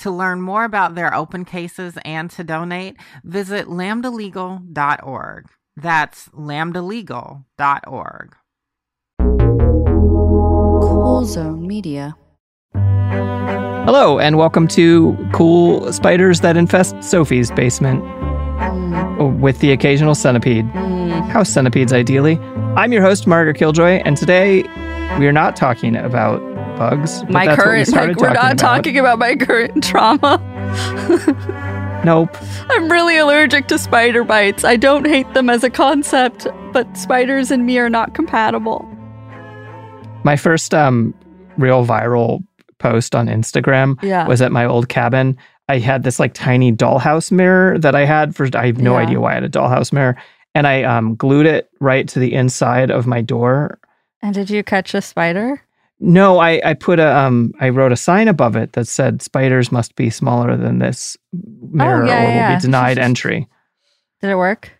[0.00, 5.46] To learn more about their open cases and to donate, visit lambdalegal.org.
[5.76, 8.36] That's lambdalegal.org.
[10.82, 12.14] Cool Zone Media.
[12.74, 18.02] Hello, and welcome to Cool Spiders That Infest Sophie's Basement
[18.56, 20.64] Mm, with the occasional centipede.
[20.72, 21.28] mm.
[21.28, 22.38] House centipedes, ideally.
[22.76, 24.62] I'm your host, Margaret Killjoy, and today
[25.18, 26.40] we are not talking about
[26.76, 27.22] bugs.
[27.22, 28.58] but My that's what we current, like, we're not about.
[28.58, 30.40] talking about my current trauma.
[32.04, 32.36] Nope.
[32.70, 34.62] I'm really allergic to spider bites.
[34.62, 38.88] I don't hate them as a concept, but spiders and me are not compatible.
[40.22, 41.12] My first um,
[41.56, 42.44] real viral
[42.78, 44.28] post on Instagram Yeah.
[44.28, 45.36] was at my old cabin.
[45.68, 49.02] I had this like tiny dollhouse mirror that I had for I have no Yeah.
[49.04, 50.16] idea why I had a dollhouse mirror.
[50.54, 53.80] And I um, glued it right to the inside of my door.
[54.22, 55.60] And did you catch a spider?
[55.98, 59.72] No, I, I put a um I wrote a sign above it that said spiders
[59.72, 61.16] must be smaller than this
[61.72, 62.54] mirror Oh, yeah, or will yeah.
[62.56, 63.48] be denied entry.
[64.20, 64.70] Did it work?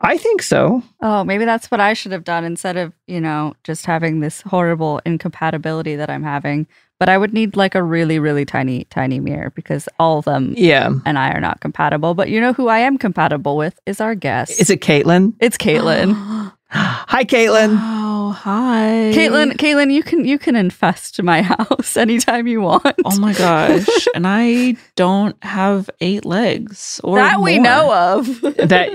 [0.00, 0.82] I think so.
[1.02, 4.42] Oh, maybe that's what I should have done instead of, you know, just having this
[4.42, 6.68] horrible incompatibility that I'm having.
[7.00, 10.54] But I would need like a really, really tiny, tiny mirror because all of them
[10.56, 10.90] Yeah.
[11.04, 12.14] and I are not compatible.
[12.14, 14.60] But you know who I am compatible with is our guest.
[14.60, 15.34] Is it Caitlin?
[15.40, 16.14] It's Caitlin.
[16.70, 17.78] Hi, Caitlin.
[17.80, 19.10] Oh, hi.
[19.14, 22.94] Caitlin, Caitlin, you can you can infest my house anytime you want.
[23.06, 24.06] Oh my gosh.
[24.14, 28.26] and I don't have eight legs or that we know of.
[28.42, 28.90] That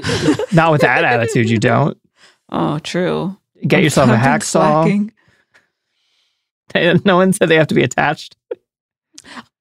[0.53, 1.97] not with that attitude, you don't.
[2.49, 3.35] Oh, true.
[3.67, 4.41] Get I've- yourself a I've been hacksaw.
[4.41, 5.13] slacking.
[7.05, 8.35] No one said they have to be attached.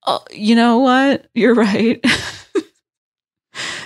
[0.06, 1.26] Oh, you know what?
[1.34, 2.02] You're right.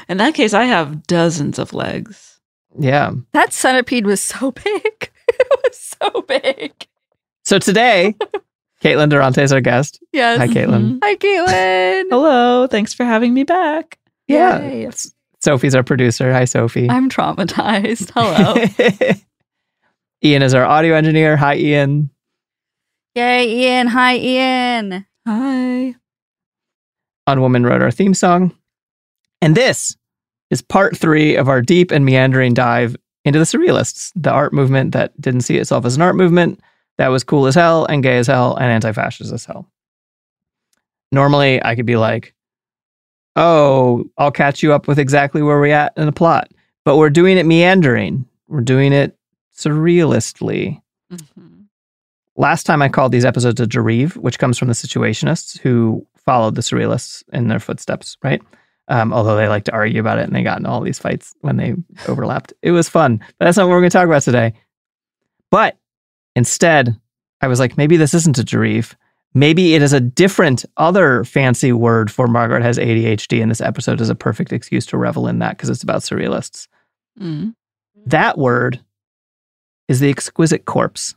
[0.09, 2.36] In that case, I have dozens of legs.
[2.79, 3.13] Yeah.
[3.33, 5.11] that centipede was so big.
[5.29, 6.73] it was so big.
[7.45, 8.15] So today,
[8.83, 10.01] Caitlin Durante is our guest.
[10.13, 10.39] Yes.
[10.39, 10.99] Hi, Caitlin.
[10.99, 10.99] Mm-hmm.
[11.03, 12.05] Hi, Caitlin.
[12.11, 12.67] Hello.
[12.67, 13.99] Thanks for having me back.
[14.29, 14.61] Yeah.
[14.61, 14.91] Yay.
[15.41, 16.33] Sophie's our producer.
[16.33, 16.89] Hi, Sophie.
[16.91, 18.11] I'm traumatized.
[18.15, 19.15] Hello.
[20.25, 21.37] Ian is our audio engineer.
[21.37, 22.11] Hi, Ian.
[23.15, 23.87] Yay, Ian.
[23.87, 25.07] Hi, Ian.
[25.27, 25.95] Hi.
[27.29, 28.55] Unwoman wrote our theme song.
[29.41, 29.97] And this
[30.51, 34.93] is part three of our deep and meandering dive into the Surrealists, the art movement
[34.93, 36.61] that didn't see itself as an art movement,
[36.99, 39.69] that was cool as hell and gay as hell and anti fascist as hell.
[41.13, 42.35] Normally, I could be like,
[43.37, 46.51] oh, I'll catch you up with exactly where we're at in the plot.
[46.85, 49.17] But we're doing it meandering, we're doing it
[49.57, 50.81] surrealistly.
[51.13, 51.63] Mm-hmm.
[52.37, 56.55] Last time I called these episodes a derive, which comes from the Situationists who followed
[56.55, 58.43] the Surrealists in their footsteps, right?
[58.89, 61.35] Um, although they like to argue about it and they got in all these fights
[61.41, 61.75] when they
[62.07, 62.53] overlapped.
[62.63, 64.55] It was fun, but that's not what we're going to talk about today.
[65.51, 65.77] But
[66.37, 66.97] instead,
[67.41, 68.97] I was like, maybe this isn't a derive.
[69.35, 74.01] Maybe it is a different, other fancy word for Margaret has ADHD, and this episode
[74.01, 76.69] is a perfect excuse to revel in that because it's about surrealists.
[77.21, 77.55] Mm.
[78.07, 78.81] That word
[79.89, 81.15] is the exquisite corpse.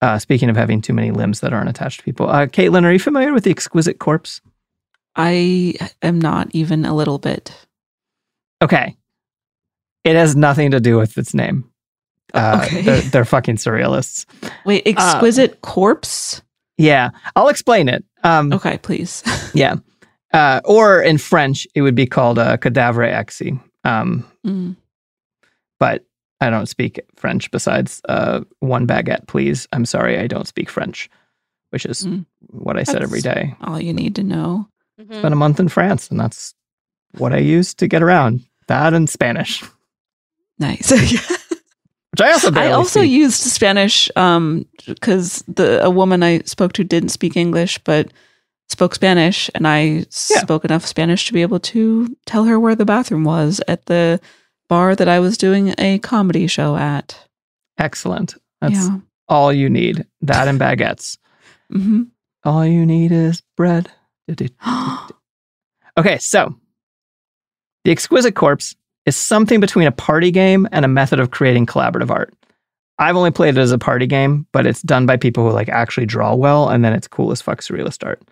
[0.00, 2.92] Uh, speaking of having too many limbs that aren't attached to people, uh, Caitlin, are
[2.92, 4.40] you familiar with the exquisite corpse?
[5.16, 7.54] I am not even a little bit.
[8.62, 8.96] Okay,
[10.04, 11.64] it has nothing to do with its name.
[12.34, 12.82] Uh, Okay.
[12.82, 14.24] they're, they're fucking surrealists.
[14.64, 16.40] Wait, exquisite corpse?
[16.78, 18.04] Yeah, I'll explain it.
[18.24, 19.22] Um, Okay, please.
[19.54, 19.76] Yeah,
[20.32, 24.76] uh, or in French, it would be called a cadavre exi, Um, Mm.
[25.78, 26.04] but
[26.40, 29.68] I don't speak French besides uh, one baguette, please.
[29.72, 31.10] I'm sorry, I don't speak French,
[31.70, 32.24] which is Mm.
[32.48, 33.54] what I said every day.
[33.60, 34.68] All you need to know.
[35.10, 36.54] Spent a month in France, and that's
[37.18, 38.40] what I used to get around.
[38.68, 39.62] That and Spanish,
[40.58, 40.90] Nice.
[42.12, 43.10] which I also I also speak.
[43.10, 48.12] used Spanish um because the a woman I spoke to didn't speak English but
[48.68, 50.40] spoke Spanish and I Yeah.
[50.42, 54.20] spoke enough Spanish to be able to tell her where the bathroom was at the
[54.68, 57.18] bar that I was doing a comedy show at.
[57.78, 58.34] Excellent.
[58.60, 58.98] That's yeah.
[59.28, 60.06] all you need.
[60.22, 61.18] That and baguettes.
[61.70, 62.04] hmm
[62.44, 63.90] all you need is bread.
[65.98, 66.54] Okay, so
[67.84, 68.74] the Exquisite Corpse
[69.04, 72.32] is something between a party game and a method of creating collaborative art.
[72.98, 75.68] I've only played it as a party game, but it's done by people who like
[75.68, 78.22] actually draw well, and then it's cool as fuck surrealist art.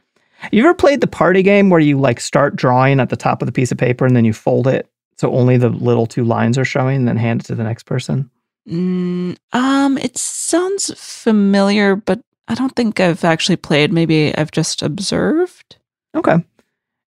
[0.52, 3.46] You ever played the party game where you like start drawing at the top of
[3.46, 4.88] the piece of paper and then you fold it
[5.20, 7.82] so only the little two lines are showing, and then hand it to the next
[7.82, 8.30] person?
[8.66, 13.92] Mm, um, it sounds familiar, but I don't think I've actually played.
[13.92, 15.76] Maybe I've just observed.
[16.16, 16.36] Okay.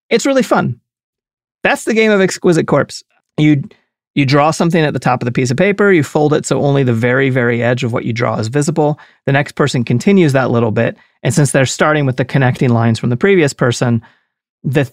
[0.10, 0.80] It's really fun.
[1.64, 3.04] That's the game of Exquisite Corpse.
[3.38, 3.64] You
[4.16, 6.62] you draw something at the top of the piece of paper, you fold it so
[6.62, 9.00] only the very, very edge of what you draw is visible.
[9.26, 10.96] The next person continues that little bit.
[11.24, 14.04] And since they're starting with the connecting lines from the previous person,
[14.64, 14.92] the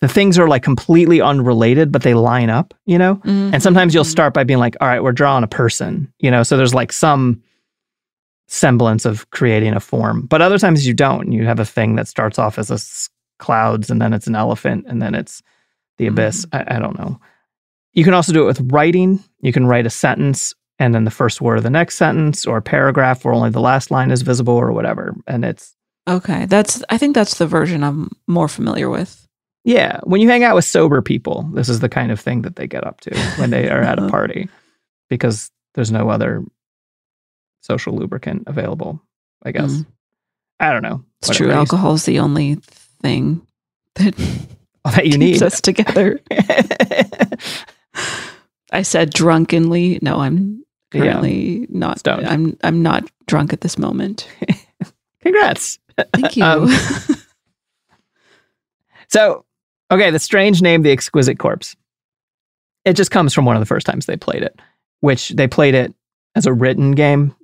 [0.00, 3.20] the things are like completely unrelated, but they line up, you know?
[3.24, 4.10] And sometimes you'll Mhm.
[4.10, 6.42] start by being like, all right, we're drawing a person, you know?
[6.42, 7.40] So there's like some
[8.48, 10.26] semblance of creating a form.
[10.26, 11.32] But other times you don't.
[11.32, 12.78] You have a thing that starts off as a
[13.44, 15.42] clouds and then it's an elephant and then it's
[15.98, 16.46] the abyss.
[16.52, 17.20] I, I don't know.
[17.92, 19.22] You can also do it with writing.
[19.40, 22.56] You can write a sentence and then the first word of the next sentence or
[22.56, 25.14] a paragraph where only the last line is visible or whatever.
[25.26, 25.76] And it's,
[26.06, 26.82] Okay, that's.
[26.90, 29.26] I think that's the version I'm more familiar with.
[29.64, 32.56] yeah, when you hang out with sober people, this is the kind of thing that
[32.56, 34.48] they get up to when they are at a party
[35.08, 36.44] because there's no other
[37.62, 39.00] social lubricant available,
[39.44, 39.72] I guess.
[39.72, 39.86] Mm.
[40.60, 41.02] I don't know.
[41.20, 41.50] It's true.
[41.50, 42.58] Alcohol is the only
[43.04, 43.46] thing
[43.96, 44.14] that
[44.84, 45.42] that you keeps need.
[45.42, 46.20] us together.
[48.72, 49.98] I said drunkenly.
[50.02, 51.00] No, I'm Yeah.
[51.02, 51.98] currently not.
[52.00, 52.26] Stoned.
[52.26, 54.26] I'm I'm not drunk at this moment.
[55.22, 55.78] Congrats.
[56.14, 56.44] Thank you.
[56.44, 56.68] Um,
[59.08, 59.44] So,
[59.92, 61.76] okay, the strange name, The Exquisite Corpse.
[62.84, 64.58] It just comes from one of the first times they played it,
[65.00, 65.94] which they played it
[66.34, 67.34] as a written game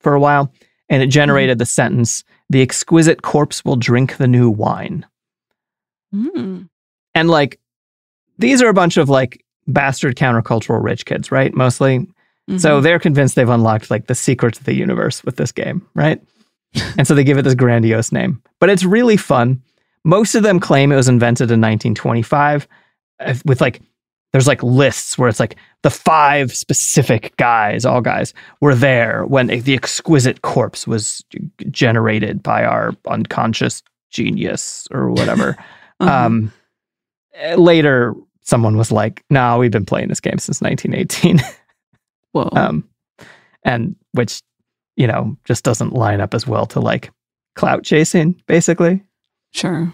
[0.00, 0.52] for a while,
[0.88, 5.06] and it generated the sentence, The Exquisite Corpse will drink the new wine.
[6.14, 6.68] Mm.
[7.14, 7.58] And like,
[8.38, 11.54] these are a bunch of like bastard countercultural rich kids, right?
[11.54, 12.06] Mostly.
[12.58, 12.82] So Mhm.
[12.82, 16.20] they're convinced they've unlocked like the secrets of the universe with this game, right?
[16.98, 18.42] and so they give it this grandiose name.
[18.58, 19.62] But it's really fun.
[20.04, 22.66] Most of them claim it was invented in 1925
[23.20, 23.80] uh, with like
[24.32, 29.46] there's like lists where it's like the five specific guys, all guys, were there when
[29.46, 31.24] the exquisite corpse was
[31.70, 35.56] generated by our unconscious genius or whatever.
[36.00, 36.26] Uh-huh.
[36.26, 36.52] Um,
[37.40, 41.38] uh, later, someone was like, "No, we've been playing this game since 1918."
[42.32, 42.48] Whoa.
[42.52, 42.88] um,
[43.62, 44.42] and which
[44.96, 47.10] you know just doesn't line up as well to like
[47.54, 49.02] clout chasing basically
[49.52, 49.92] sure.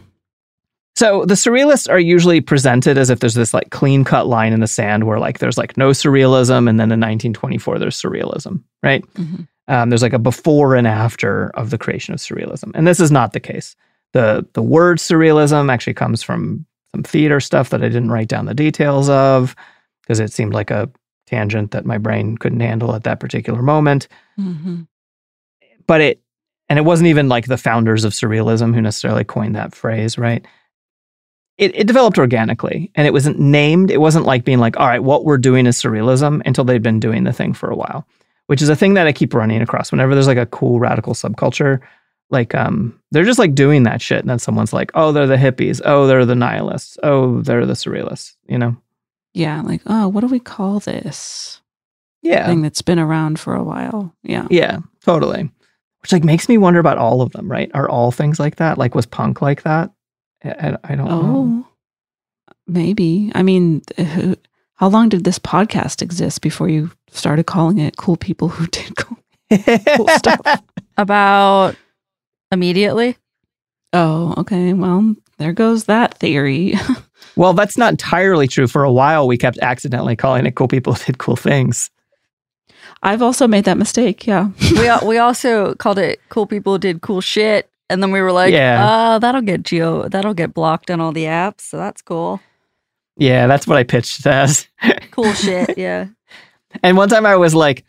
[0.98, 4.60] So the surrealists are usually presented as if there's this like clean cut line in
[4.60, 9.04] the sand where like there's like no surrealism and then in 1924 there's surrealism right
[9.14, 9.46] Mhm.
[9.68, 13.10] um, there's like a before and after of the creation of surrealism and this is
[13.12, 13.76] not the case
[14.12, 18.46] the the word surrealism actually comes from some theater stuff that i didn't write down
[18.46, 19.54] the details of
[20.02, 20.90] because it seemed like a
[21.26, 24.08] tangent that my brain couldn't handle at that particular moment
[24.40, 24.86] Mhm.
[25.86, 26.20] but it
[26.70, 30.44] and it wasn't even like the founders of surrealism who necessarily coined that phrase right
[31.58, 35.02] it, it developed organically and it wasn't named it wasn't like being like all right
[35.02, 38.06] what we're doing is surrealism until they'd been doing the thing for a while
[38.46, 41.14] which is a thing that i keep running across whenever there's like a cool radical
[41.14, 41.80] subculture
[42.30, 45.36] like um they're just like doing that shit and then someone's like oh they're the
[45.36, 48.76] hippies oh they're the nihilists oh they're the surrealists you know
[49.34, 49.60] Yeah.
[49.62, 51.60] Like, oh, what do we call this
[52.22, 54.12] yeah thing that's been around for a while?
[54.24, 54.46] Yeah.
[54.50, 55.50] Yeah, totally.
[56.02, 57.70] Which like makes me wonder about all of them, right?
[57.74, 58.78] Are all things like that?
[58.78, 59.90] Like was punk like that?
[60.44, 61.64] I, I- I don't know.
[61.66, 61.66] Oh,
[62.66, 63.30] maybe.
[63.34, 64.36] I mean, who,
[64.74, 68.96] how long did this podcast exist before you started calling it "Cool People Who Did
[68.96, 69.18] Cool"?
[69.96, 70.40] cool stuff.
[70.96, 71.76] About
[72.52, 73.16] immediately.
[73.92, 74.72] Oh, okay.
[74.74, 76.74] Well, there goes that theory.
[77.36, 78.66] well, that's not entirely true.
[78.66, 81.90] For a while, we kept accidentally calling it cool people who did cool things.
[83.02, 84.26] I've also made that mistake.
[84.26, 84.50] Yeah.
[84.72, 88.52] we we also called it cool people did cool shit, and then we were like,
[88.52, 88.86] Yeah.
[88.86, 92.40] uh, that'll get geo that'll get blocked on all the apps, so that's cool.
[93.16, 94.66] Yeah, that's what I pitched as.
[95.10, 95.76] Cool shit.
[95.76, 96.06] Yeah.
[96.82, 97.84] And one time I was like,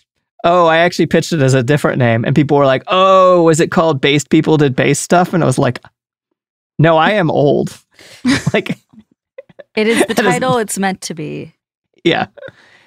[0.45, 2.23] oh, I actually pitched it as a different name.
[2.23, 5.33] And people were like, oh, was it called Based People Did Base Stuff?
[5.33, 5.79] And I was like,
[6.79, 7.77] no, I am old.
[8.53, 8.79] like,
[9.75, 11.53] It is the That is- title it's meant to be.
[12.05, 12.27] yeah,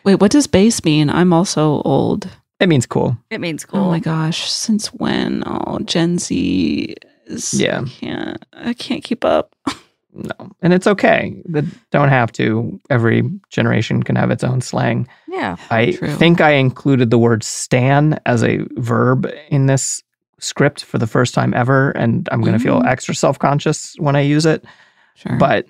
[0.02, 1.09] Wait, what does base mean?
[1.11, 2.26] I'm also old.
[2.61, 3.16] It means cool.
[3.30, 3.80] It means cool.
[3.80, 5.42] Oh my gosh, since when?
[5.47, 6.94] Oh, Gen Z
[7.26, 7.80] is Yeah.
[7.80, 9.54] I can't I can't keep up.
[10.14, 11.42] No, and it's okay.
[11.49, 12.78] They don't have to.
[12.90, 15.09] Every generation can have its own slang.
[15.26, 15.56] Yeah.
[15.71, 16.11] I True.
[16.11, 20.02] think I included the word stan as a verb in this
[20.38, 21.92] script for the first time ever.
[21.92, 22.87] And I'm going to feel Mm.
[22.88, 24.66] extra self conscious when I use it.
[25.14, 25.38] Sure.
[25.38, 25.66] But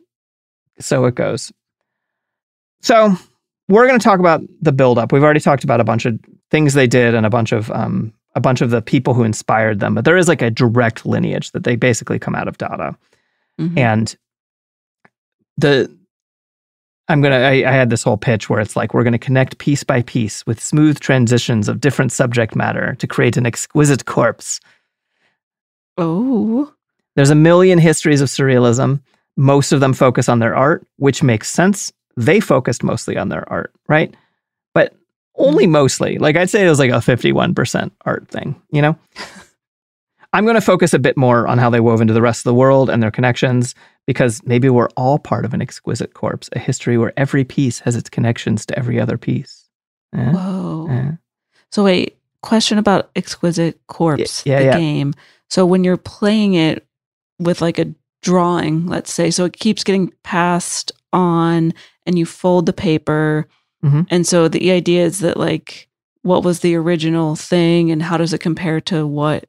[0.81, 1.53] so it goes.
[2.81, 3.15] So
[3.73, 5.13] we're going to talk about the buildup.
[5.13, 6.19] We've already talked about a bunch of
[6.51, 9.81] things they did and a bunch of um, a bunch of the people who inspired
[9.81, 9.95] them.
[9.95, 12.97] But there is like a direct lineage that they basically come out of Dada
[13.61, 13.79] Mhm.
[13.79, 14.17] and
[15.59, 15.95] the
[17.09, 19.85] i'm gonna I, I had this whole pitch where it's like we're gonna connect piece
[19.85, 24.59] by piece with smooth transitions of different subject matter to create an exquisite corpse
[25.99, 26.73] oh.
[27.17, 29.01] there's a million histories of surrealism
[29.37, 33.49] most of them focus on their art which makes sense they focused mostly on their
[33.51, 34.15] art right
[34.75, 34.95] but
[35.37, 38.97] only mostly like i'd say it was like a 51% art thing you know
[40.33, 42.51] i'm going to focus a bit more on how they wove into the rest of
[42.51, 43.75] the world and their connections
[44.07, 47.97] because maybe we're all part of an exquisite corpse a history where every piece has
[47.97, 49.63] its connections to every other piece
[50.15, 50.31] Eh?
[50.31, 50.89] Whoa.
[50.91, 51.11] Eh.
[51.71, 54.79] So wait, question about Exquisite Corpse, yeah, the yeah.
[54.79, 55.15] game.
[55.49, 56.87] So when you're playing it
[57.39, 57.93] with like a
[58.23, 61.75] drawing, let's say, so it keeps getting passed on
[62.07, 63.47] and you fold the paper.
[63.85, 64.07] Mhm.
[64.11, 65.89] And so the idea is that like
[66.23, 69.47] what was the original thing and how does it compare to what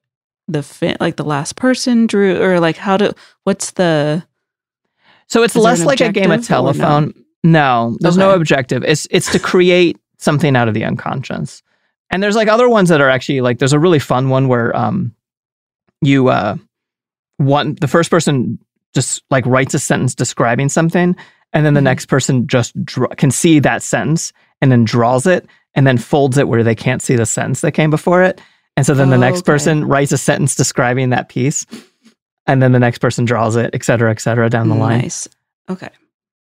[0.48, 0.66] the
[1.00, 3.12] like the last person drew or like how do
[3.44, 4.24] what's the
[5.28, 6.44] So it's less like a game of or no?
[6.44, 7.14] telephone.
[7.44, 8.84] No, there's no objective.
[8.84, 11.62] It's it's to create something out of the unconscious.
[12.10, 14.76] And there's like other ones that are actually like there's a really fun one where
[14.76, 15.14] um
[16.02, 16.56] you uh
[17.38, 18.60] one the first person
[18.94, 21.16] just like writes a sentence describing something
[21.54, 21.84] and then the Mhm.
[21.86, 26.38] next person just draw, can see that sentence and then draws it and then folds
[26.38, 28.42] it where they can't see the sentence that came before it.
[28.76, 29.46] And so then the Oh, next okay.
[29.54, 31.66] person writes a sentence describing that piece
[32.48, 35.02] and then the next person draws it, et cetera, et cetera, down the line.
[35.02, 35.28] nice.
[35.70, 35.90] Okay.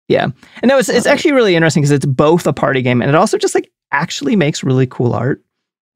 [0.08, 0.28] Yeah.
[0.62, 3.16] And no, it's, it's actually really interesting because it's both a party game and it
[3.16, 5.42] also just like actually makes really cool art.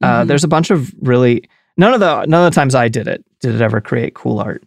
[0.01, 0.27] Uh, Mhm.
[0.27, 1.43] there's a bunch of really
[1.77, 4.39] none of the none of the times I did it did it ever create cool
[4.39, 4.63] art,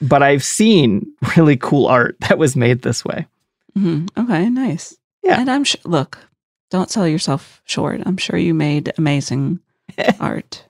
[0.00, 3.26] but I've seen really cool art that was made this way.
[3.76, 4.08] Mhm.
[4.18, 4.96] Okay, nice.
[5.22, 5.40] Yeah.
[5.40, 6.18] And I'm sure, look,
[6.70, 8.00] don't sell yourself short.
[8.06, 9.60] I'm sure you made amazing
[10.20, 10.64] art.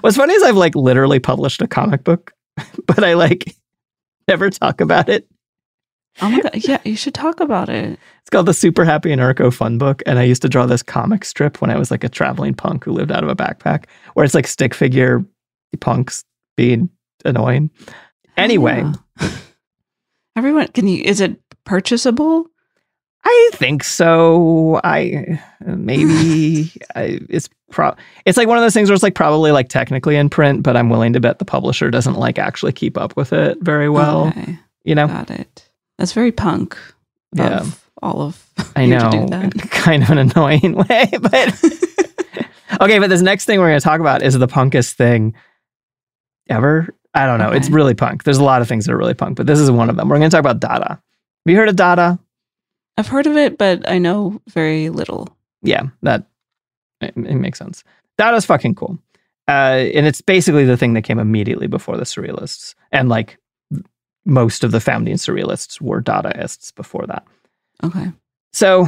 [0.00, 2.32] What's funny is I've like literally published a comic book,
[2.86, 3.54] but I like
[4.28, 5.26] never talk about it.
[6.22, 6.52] Oh my God.
[6.54, 7.98] Yeah, you should talk about it.
[8.20, 10.00] It's called the Super Happy Anarcho Fun Book.
[10.06, 12.84] And I used to draw this comic strip when I was like a traveling punk
[12.84, 15.24] who lived out of a backpack, where it's like stick figure
[15.80, 16.24] punks
[16.56, 16.88] being
[17.24, 17.68] annoying.
[18.36, 18.84] Anyway,
[19.20, 19.30] Yeah.
[20.36, 22.46] Everyone, can you, is it purchasable?
[23.24, 24.80] I think so.
[24.84, 27.94] I maybe I, it's pro.
[28.26, 30.76] It's like one of those things where it's like probably like technically in print, but
[30.76, 34.28] I'm willing to bet the publisher doesn't like actually keep up with it very well.
[34.28, 35.70] Okay, You know, got it.
[35.98, 36.76] That's very punk.
[37.32, 37.60] Yeah.
[37.60, 39.54] Of all of I know, to do that.
[39.70, 41.64] kind of an annoying way, but
[42.82, 42.98] okay.
[42.98, 45.34] But this next thing we're going to talk about is the punkest thing
[46.50, 46.94] ever.
[47.14, 47.52] I don't know.
[47.52, 48.24] It's really punk.
[48.24, 50.08] There's a lot of things that are really punk, but this is one of them.
[50.08, 50.88] We're going to talk about Dada.
[50.88, 51.00] Have
[51.46, 52.18] you heard of Dada?
[52.96, 55.28] I've heard of it, but I know very little.
[55.62, 56.26] Yeah, that
[57.00, 57.84] it, it makes sense.
[58.18, 58.98] Dada's fucking cool.
[59.46, 62.74] Uh, and it's basically the thing that came immediately before the surrealists.
[62.92, 63.38] And like
[64.24, 67.24] most of the founding surrealists were Dadaists before that.
[67.82, 68.10] Okay.
[68.52, 68.86] So,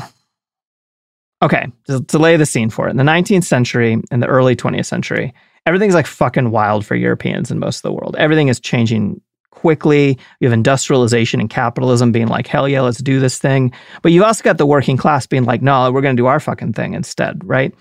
[1.42, 4.56] okay, to, to lay the scene for it, in the 19th century and the early
[4.56, 5.34] 20th century,
[5.66, 8.16] everything's like fucking wild for Europeans and most of the world.
[8.18, 9.20] Everything is changing
[9.50, 10.18] quickly.
[10.40, 13.72] You have industrialization and capitalism being like, hell yeah, let's do this thing.
[14.02, 16.40] But you've also got the working class being like, no, we're going to do our
[16.40, 17.74] fucking thing instead, right?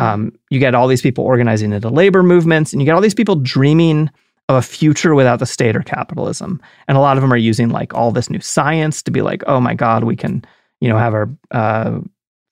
[0.00, 3.14] Um, you get all these people organizing into labor movements, and you get all these
[3.14, 4.10] people dreaming
[4.48, 6.60] of a future without the state or capitalism.
[6.88, 9.42] And a lot of them are using like all this new science to be like,
[9.46, 10.44] oh my God, we can,
[10.80, 12.00] you know, have our uh,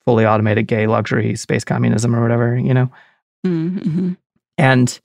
[0.05, 2.89] fully automated gay luxury space communism or whatever, you know?
[3.45, 4.13] Mm-hmm.
[4.57, 4.99] And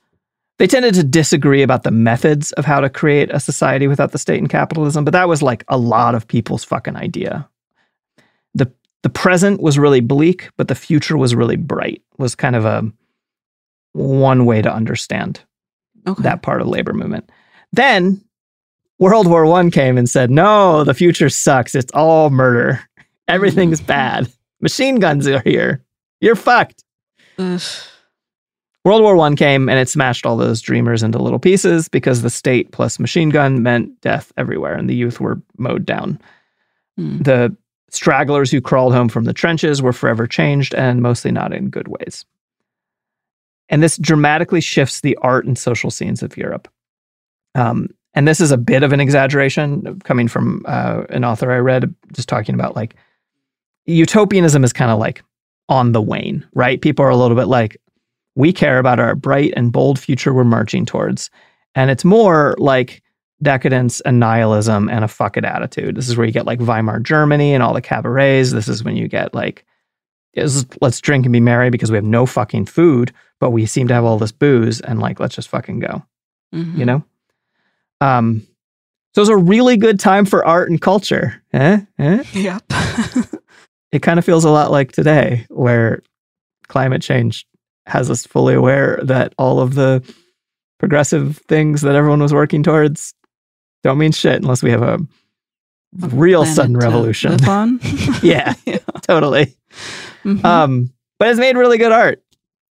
[0.59, 4.19] they tended to disagree about the methods of how to create a society without the
[4.19, 7.49] state and capitalism, but that was like a lot of people's fucking idea.
[8.55, 8.71] The
[9.02, 12.02] the present was really bleak, but the future was really bright.
[12.19, 12.90] Was kind of a
[13.93, 15.40] one way to understand
[16.07, 16.23] Okay.
[16.23, 17.31] that part of the labor movement.
[17.73, 18.23] Then
[18.99, 21.75] World War One came and said, "No, the future sucks.
[21.76, 22.81] It's all murder.
[23.28, 24.28] Everything's bad.
[24.61, 25.85] Machine guns are here.
[26.21, 26.83] You're fucked."
[27.38, 27.61] Ugh.
[28.88, 32.30] World War One came and it smashed all those dreamers into little pieces because the
[32.30, 36.18] state plus machine gun meant death everywhere, and the youth were mowed down.
[36.97, 37.18] Hmm.
[37.18, 37.54] The
[37.90, 41.88] stragglers who crawled home from the trenches were forever changed and mostly not in good
[41.88, 42.25] ways.
[43.68, 46.66] And this dramatically shifts the art and social scenes of Europe.
[47.54, 51.59] Um, and this is a bit of an exaggeration coming from uh, an author I
[51.59, 52.95] read, just talking about like
[53.85, 55.23] utopianism is kind of like
[55.68, 56.80] on the wane, right?
[56.80, 57.76] People are a little bit like,
[58.38, 61.28] we care about our bright and bold future we're marching towards.
[61.75, 63.02] And it's more like
[63.42, 65.97] decadence and nihilism and a fuck it attitude.
[65.97, 68.52] This is where you get like Weimar Germany and all the cabarets.
[68.52, 69.64] This is when you get like,
[70.80, 73.95] let's drink and be merry because we have no fucking food, but we seem to
[73.95, 76.04] have all this booze and like, let's just fucking go,
[76.54, 76.78] Mhm.
[76.78, 77.04] you know?
[78.00, 78.47] Um,
[79.14, 81.42] so it's a really good time for art and culture.
[81.52, 81.80] Eh?
[81.99, 82.23] Eh?
[82.35, 82.62] Yep.
[83.90, 86.02] It kind of feels a lot like today where
[86.68, 87.47] climate change
[87.88, 90.02] has us fully aware that all of the
[90.78, 93.14] progressive things that everyone was working towards
[93.83, 94.99] don't mean shit unless we have a
[95.99, 97.37] real sudden revolution.
[98.23, 98.54] Yeah.
[98.66, 98.78] yeah.
[99.02, 99.57] totally.
[100.25, 100.45] Mhm.
[100.45, 102.23] Um, but it's made really good art,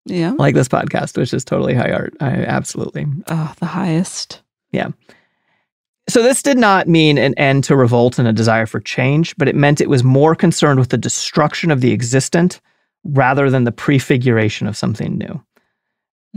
[0.05, 0.33] yeah.
[0.39, 2.15] like this podcast, which is totally high art.
[2.21, 3.07] I absolutely.
[3.29, 4.43] Oh, the highest.
[4.71, 4.89] Yeah.
[6.09, 9.49] So this did not mean an end to revolt and a desire for change, but
[9.49, 12.61] it meant it was more concerned with the destruction of the existent
[13.13, 15.43] rather than the prefiguration of something new.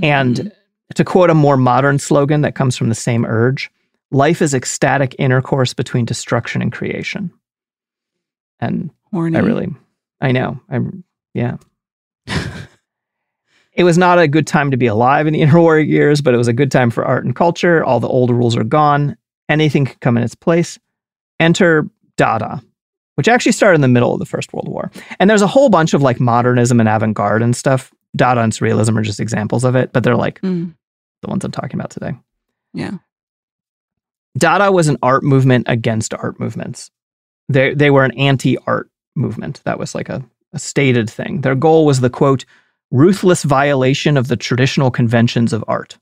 [0.02, 0.52] And Mhm.
[0.96, 3.70] to quote a more modern slogan that comes from the same urge,
[4.12, 7.32] life is ecstatic intercourse between destruction and creation.
[8.60, 9.38] And horny.
[9.38, 9.68] I really,
[10.22, 11.58] I know, I'm, yeah.
[13.74, 16.38] it was not a good time to be alive in the interwar years, but it
[16.38, 17.84] was a good time for art and culture.
[17.84, 19.16] All the old rules are gone.
[19.48, 20.78] Anything can come in its place.
[21.40, 22.62] Enter Dada,
[23.20, 24.90] which actually started in the middle of the First World War.
[25.20, 27.92] And there's a whole bunch of like modernism and avant garde and stuff.
[28.16, 30.74] Dada and surrealism are just examples of it, but they're like Mm,
[31.22, 32.14] the ones I'm talking about today.
[32.74, 32.92] yeah.
[34.38, 36.92] Dada was an art movement against art movements.
[37.50, 39.62] They they were an anti-art movement.
[39.66, 41.42] That was like a, a stated thing.
[41.42, 42.46] Their goal was the quote,
[42.90, 45.98] ruthless violation of the traditional conventions of art.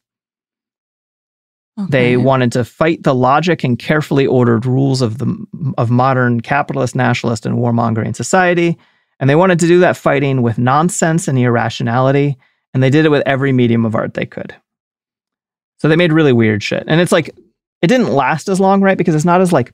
[1.78, 5.46] They wanted to fight the logic and carefully ordered rules of the
[5.78, 8.78] of modern capitalist, nationalist, and warmongering society.
[9.20, 12.36] And they wanted to do that fighting with nonsense and irrationality.
[12.74, 14.56] And they did it with every medium of art they could.
[15.78, 16.84] So they made really weird shit.
[16.88, 17.30] And it's like
[17.84, 18.98] it didn't last as long, right?
[18.98, 19.72] Because it's not as like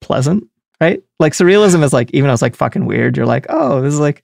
[0.00, 0.46] pleasant,
[0.80, 1.02] right?
[1.18, 4.00] Like surrealism is like, even though it's like fucking weird, you're like, oh, this is
[4.00, 4.22] like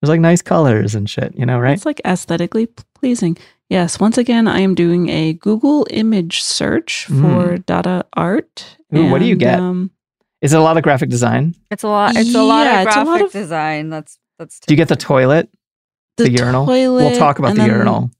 [0.00, 1.74] there's like nice colors and shit, you know, right?
[1.74, 3.36] It's like aesthetically pleasing.
[3.70, 3.98] Yes.
[4.00, 8.76] Once again, I am doing a Google image search for Dada art.
[8.92, 8.98] Mm.
[8.98, 9.58] Ooh, what do you get?
[9.60, 9.90] Um,
[10.42, 11.54] Is it a lot of graphic design?
[11.70, 12.16] It's a lot.
[12.16, 13.88] It's a lot of it's a graphic lot of- design.
[13.88, 14.58] That's that's.
[14.60, 15.48] Do you get the toilet?
[16.16, 16.66] the, The urinal?
[16.66, 18.10] Toilet, we'll talk about the urinal.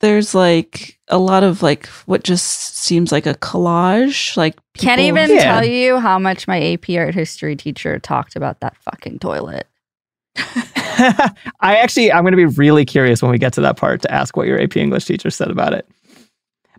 [0.00, 4.36] There's like a lot of like what just seems like a collage.
[4.36, 5.42] Like Can't even Yeah.
[5.60, 9.66] tell you how much my AP art history teacher talked about that fucking toilet.
[11.60, 14.12] I actually, I'm going to be really curious when we get to that part to
[14.12, 15.88] ask what your AP English teacher said about it.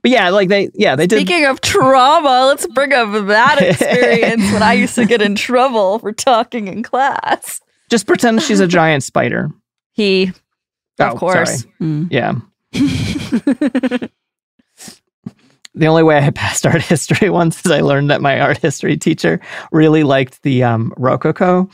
[0.01, 1.19] But yeah, like they, yeah, they did.
[1.19, 5.99] Speaking of trauma, let's bring up that experience when I used to get in trouble
[5.99, 7.61] for talking in class.
[7.89, 9.51] Just pretend she's a giant spider.
[9.91, 10.31] He,
[10.99, 11.65] of Oh, course.
[11.81, 12.07] Mm.
[12.11, 12.33] Yeah.
[15.73, 18.97] The only way I passed art history once is I learned that my art history
[18.97, 19.39] teacher
[19.71, 21.69] really liked the um, Rococo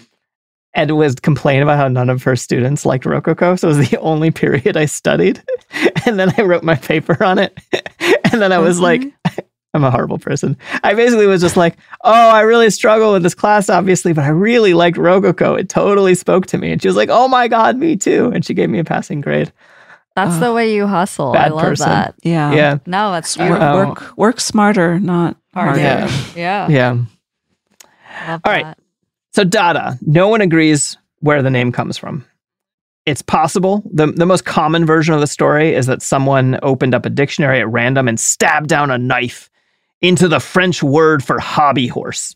[0.78, 3.56] and was complaining about how none of her students liked Rococo.
[3.56, 5.44] So it was the only period I studied.
[6.06, 7.58] And then I wrote my paper on it.
[8.32, 9.40] And then I was like, mm-hmm.
[9.74, 10.58] I'm a horrible person.
[10.84, 14.30] I basically was just like, oh, I really struggle with this class, obviously, but I
[14.30, 15.56] really liked Rococo.
[15.56, 16.72] It totally spoke to me.
[16.72, 18.32] And she was like, oh my God, me too.
[18.34, 19.52] And she gave me a passing grade.
[20.16, 20.42] That's Ugh.
[20.42, 21.32] the way you hustle.
[21.32, 21.90] I Bad love person.
[21.90, 22.16] that.
[22.22, 22.52] yeah.
[22.52, 22.78] yeah.
[22.86, 23.58] No, that's Work, true.
[23.58, 23.76] Oh.
[23.88, 25.80] work work smarter, not harder.
[25.80, 26.12] Yeah.
[26.36, 26.68] Yeah.
[26.70, 26.92] Yeah.
[28.28, 28.64] Love All right.
[28.64, 28.78] that.
[29.38, 32.26] So Dada, no one agrees where the name comes from.
[33.06, 33.84] It's possible.
[33.86, 37.60] The, the most common version of the story is that someone opened up a dictionary
[37.60, 39.52] at random and stabbed down a knife
[40.02, 42.36] into the French word for hobby horse.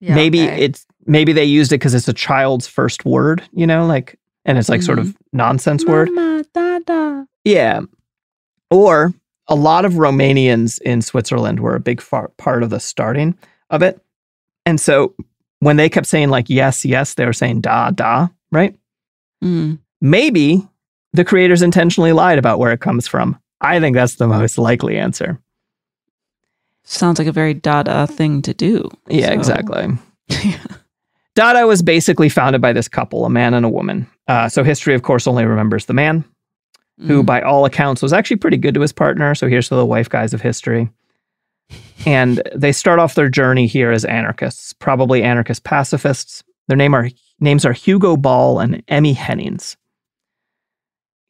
[0.00, 0.62] Yeah, maybe okay.
[0.62, 4.56] it's maybe they used it because it's a child's first word, you know, like and
[4.56, 5.36] it's like sort of mm-hmm.
[5.36, 6.08] nonsense word.
[6.54, 7.26] Dada.
[7.44, 7.82] Yeah.
[8.70, 9.12] Or
[9.46, 13.36] a lot of Romanians in Switzerland were a big far- part of the starting
[13.68, 14.00] of it.
[14.64, 15.14] And so
[15.60, 18.74] when they kept saying like yes, yes, they were saying da, da, right?
[19.42, 19.78] Mm.
[20.00, 20.66] Maybe
[21.12, 23.38] the creators intentionally lied about where it comes from.
[23.60, 25.38] I think that's the most likely answer.
[26.84, 28.90] sounds like a very Dada thing to do.
[29.08, 29.98] Yeah, So- exactly.
[30.28, 30.58] yeah.
[31.36, 34.06] Dada was basically founded by this couple, a man and a woman.
[34.26, 36.24] Uh, so history, of course, only remembers the man,
[37.06, 37.26] who, Mm.
[37.26, 39.34] by all accounts, was actually pretty good to his partner.
[39.36, 40.90] So here's to the wife guys of history.
[42.06, 46.42] And they start off their journey here as anarchists, probably anarchist pacifists.
[46.68, 49.76] Their name are names are Hugo Ball and Emmy Hennings.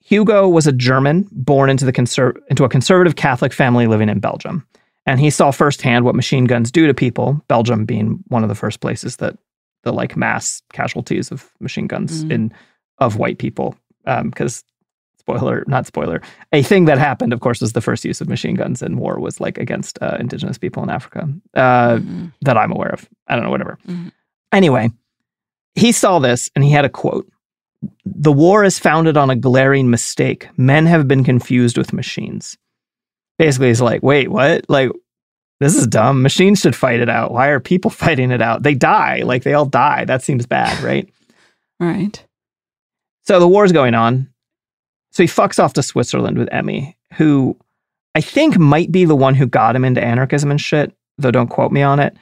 [0.02, 4.18] Hugo was a German born into the conser- into a conservative Catholic family living in
[4.20, 4.66] Belgium,
[5.06, 7.40] and he saw firsthand what machine guns do to people.
[7.48, 9.36] Belgium being one of the first places that
[9.84, 12.30] the like mass casualties of machine guns Mhm.
[12.32, 12.52] in
[12.98, 13.76] of white people,
[14.24, 14.62] because
[15.36, 16.20] spoiler, not spoiler,
[16.52, 19.18] a thing that happened, of course, was the first use of machine guns in war
[19.20, 22.32] was like against uh, indigenous people in Africa uh, Mhm.
[22.42, 23.08] that I'm aware of.
[23.28, 23.78] I don't know, whatever.
[23.88, 24.12] Mhm.
[24.52, 24.90] Anyway,
[25.74, 27.26] he saw this and he had a quote.
[28.04, 30.48] The war is founded on a glaring mistake.
[30.56, 32.58] Men have been confused with machines.
[33.38, 34.66] Basically, he's like, wait, what?
[34.68, 34.90] Like,
[35.60, 36.22] this is dumb.
[36.22, 37.32] Machines should fight it out.
[37.32, 38.62] Why are people fighting it out?
[38.62, 39.22] They die.
[39.22, 40.04] Like, they all die.
[40.04, 41.08] That seems bad, right?
[41.82, 42.22] Right.
[43.22, 44.28] So the war's going on.
[45.20, 47.54] So he fucks off to Switzerland with Emmy, who
[48.14, 51.48] I think might be the one who got him into anarchism and shit, though don't
[51.50, 52.16] quote me on it.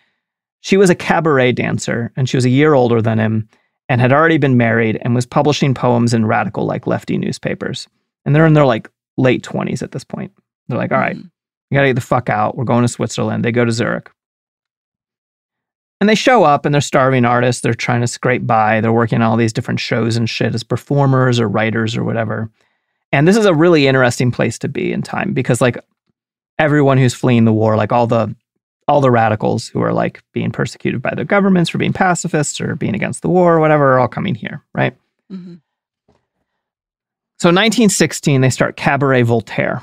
[0.62, 3.48] She was a cabaret dancer and she was a year older than him
[3.88, 7.86] and had already been married and was publishing poems in radical, like lefty newspapers.
[8.24, 10.32] And they're in their like late 20s at this point.
[10.66, 11.30] They're like, all right, Mhm.
[11.70, 12.56] we gotta get the fuck out.
[12.56, 13.44] We're going to Switzerland.
[13.44, 14.10] They go to Zurich.
[16.00, 17.62] And they show up and they're starving artists.
[17.62, 18.80] They're trying to scrape by.
[18.80, 22.50] They're working on all these different shows and shit as performers or writers or whatever.
[23.12, 25.78] And this is a really interesting place to be in time because like
[26.58, 28.34] everyone who's fleeing the war, like all the
[28.86, 32.74] all the radicals who are like being persecuted by their governments for being pacifists or
[32.74, 34.96] being against the war or whatever are all coming here, right?
[35.30, 35.60] Mhm.
[37.38, 39.82] So 1916, they start Cabaret Voltaire.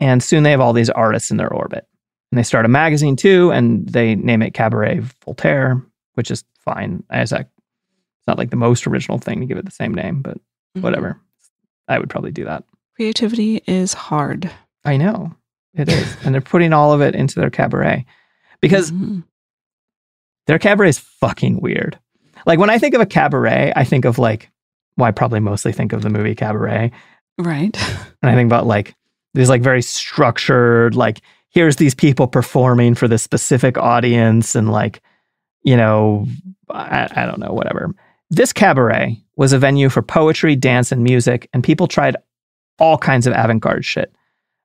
[0.00, 1.86] And soon they have all these artists in their orbit.
[2.32, 5.80] And they start a magazine too, and they name it Cabaret Voltaire,
[6.14, 7.04] which is fine.
[7.10, 7.48] As a, it's
[8.26, 10.38] not like the most original thing to give it the same name, but
[10.76, 10.82] Mhm.
[10.82, 11.20] whatever.
[11.88, 12.64] I would probably do that.
[12.96, 14.50] Creativity is hard.
[14.84, 15.34] I know
[15.74, 16.16] it is.
[16.24, 18.06] and they're putting all of it into their cabaret
[18.60, 19.24] because Mhm.
[20.46, 21.98] their cabaret is fucking weird.
[22.46, 24.50] Like when I think of a cabaret, I think of like,
[24.96, 26.92] well, I probably mostly think of the movie Cabaret.
[27.38, 27.76] right.
[28.22, 28.94] And I think about like
[29.34, 35.00] these like very structured, like here's these people performing for this specific audience and like,
[35.64, 36.26] you know,
[36.70, 37.92] I, I don't know, whatever.
[38.30, 42.16] This cabaret was a venue for poetry, dance, and music, and people tried
[42.78, 44.12] all kinds of avant-garde shit.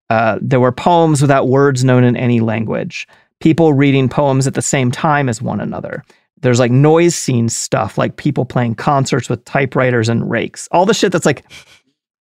[0.09, 3.07] Uh, there were poems without words known in any language.
[3.39, 6.03] People reading poems at the same time as one another.
[6.41, 10.67] There's like noise scene stuff, like people playing concerts with typewriters and rakes.
[10.71, 11.43] All the shit that's like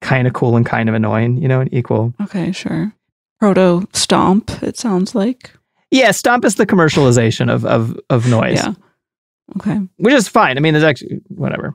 [0.00, 2.12] kind of cool and kind of annoying, you know, and equal.
[2.22, 2.92] Okay, sure.
[3.40, 5.50] Proto stomp, it sounds like.
[5.90, 8.74] Yeah, stomp is the commercialization of of of noise, Yeah.
[9.56, 9.78] Okay.
[9.96, 10.56] which is fine.
[10.58, 11.74] I mean, it's actually whatever.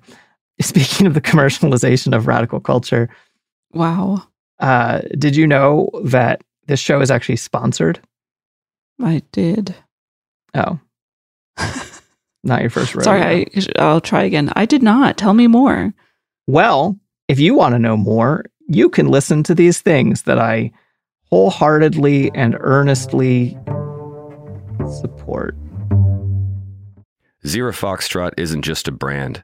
[0.68, 3.10] Speaking of the commercialization of radical culture,
[3.74, 4.24] Wow.
[4.60, 8.00] uh, did you know that this show is actually sponsored?
[9.02, 9.76] I did.
[10.54, 10.80] Oh,
[12.44, 13.04] not your first rodeo.
[13.04, 13.22] Sorry,
[13.56, 14.52] I, I'll try again.
[14.56, 15.18] I did not.
[15.18, 15.94] Tell me more.
[16.48, 16.98] Well,
[17.28, 20.72] if you want to know more, you can listen to these things that I
[21.32, 23.58] wholeheartedly and earnestly
[25.02, 25.56] support.
[27.46, 29.44] Zero Foxtrot isn't just a brand,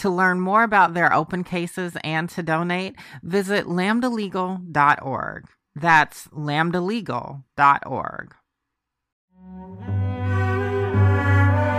[0.00, 5.44] To learn more about their open cases and to donate, visit lambdalegal.org.
[5.74, 8.34] That's lambdalegal.org.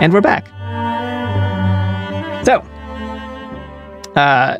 [0.00, 0.48] And we're back.
[2.44, 2.58] So,
[4.16, 4.58] uh,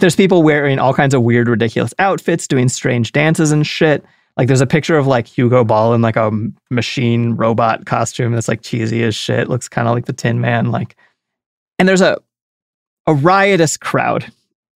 [0.00, 4.04] there's people wearing all kinds of weird, ridiculous outfits, doing strange dances and shit.
[4.36, 6.32] Like, there's a picture of like Hugo Ball in like a
[6.70, 9.48] machine robot costume that's like cheesy as shit.
[9.48, 10.72] Looks kind of like the Tin Man.
[10.72, 10.96] Like,
[11.78, 12.18] and there's a
[13.06, 14.30] a riotous crowd.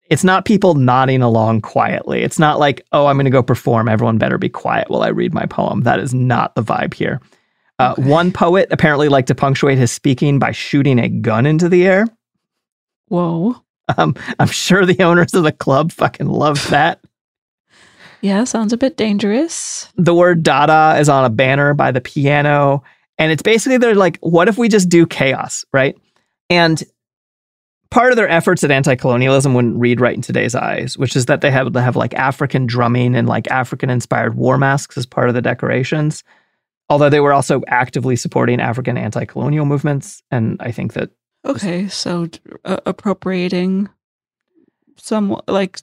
[0.08, 2.22] It's not people nodding along quietly.
[2.22, 3.88] It's not like, oh, I'm going to go perform.
[3.88, 5.82] Everyone better be quiet while I read my poem.
[5.82, 7.20] That is not the vibe here.
[7.78, 8.08] Uh, Okay.
[8.08, 12.06] One poet apparently liked to punctuate his speaking by shooting a gun into the air.
[13.08, 13.56] Whoa.
[13.96, 17.00] Um, I'm sure the owners of the club fucking loved that.
[18.20, 19.88] Yeah, sounds a bit dangerous.
[19.96, 22.82] the word Dada is on a banner by the piano.
[23.18, 25.96] And it's basically they're like, what if we just do chaos, right?
[26.50, 26.82] And
[27.90, 31.40] part of their efforts at anti-colonialism wouldn't read right in today's eyes, which is that
[31.40, 35.34] they have to have like African drumming and like African-inspired war masks as part of
[35.34, 36.22] the decorations.
[36.88, 41.10] Although they were also actively supporting African anti-colonial movements, and I think that
[41.44, 42.28] Okay, so
[42.64, 43.88] uh, appropriating
[44.96, 45.80] some like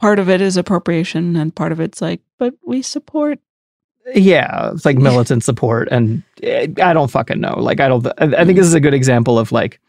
[0.00, 3.38] part of it is appropriation and part of it's like, but we support.
[4.14, 7.54] yeah, it's like militant support, and eh, I don't fucking know.
[7.58, 8.06] Like I don't.
[8.06, 9.80] I I think this is a good example of like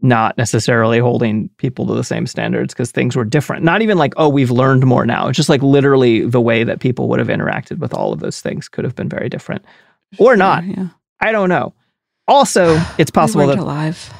[0.00, 3.64] not necessarily holding people to the same standards because things were different.
[3.64, 5.28] Not even like oh we've learned more now.
[5.28, 8.40] It's just like literally the way that people would have interacted with all of those
[8.40, 9.64] things could have been very different,
[10.18, 10.64] or not.
[10.64, 10.88] Yeah.
[11.20, 11.74] I don't know.
[12.28, 14.12] Also, it's possible we that alive.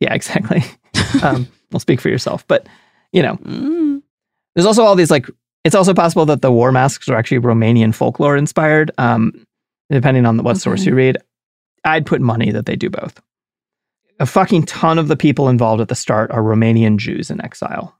[0.00, 0.62] yeah, exactly.
[1.22, 2.68] um, well, speak for yourself, but
[3.12, 4.02] you know, Mm.
[4.54, 5.28] there's also all these like
[5.64, 8.90] it's also possible that the war masks are actually Romanian folklore inspired.
[8.98, 9.44] Um,
[9.90, 11.16] depending on what source you read,
[11.84, 13.20] I'd put money that they do both.
[14.20, 17.96] A fucking ton of the people involved at the start are Romanian Jews in exile,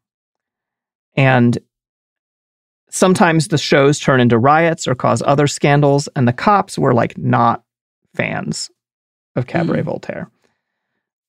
[1.16, 1.58] and
[2.88, 7.18] sometimes the shows turn into riots or cause other scandals, and the cops were like
[7.18, 7.64] not
[8.14, 8.70] fans
[9.36, 9.84] of Cabaret mm.
[9.84, 10.30] Voltaire.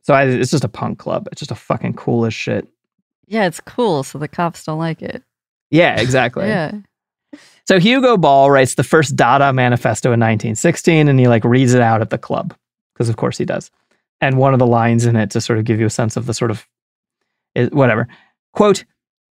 [0.03, 1.27] So I, it's just a punk club.
[1.31, 2.67] It's just a fucking cool as shit.
[3.27, 4.03] Yeah, it's cool.
[4.03, 5.23] So the cops don't like it.
[5.71, 6.47] Yeah, exactly.
[6.47, 6.73] Yeah.
[7.67, 11.81] So Hugo Ball writes the first Dada manifesto in 1916 and he like reads it
[11.81, 12.55] out at the club
[12.93, 13.71] because of course he does.
[14.21, 16.25] And one of the lines in it to sort of give you a sense of
[16.25, 16.65] the sort of
[17.55, 18.07] eh, whatever.
[18.53, 18.85] Quote,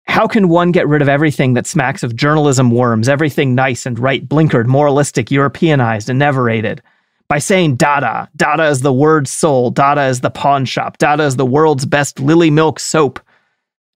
[0.06, 3.98] how can one get rid of everything that smacks of journalism worms, everything nice and
[3.98, 6.82] right blinkered, moralistic, Europeanized, and neverated?
[7.28, 8.30] By saying Dada.
[8.36, 9.70] Dada is the word soul.
[9.70, 10.96] Dada is the pawn shop.
[10.96, 13.20] Dada is the world's best lily milk soap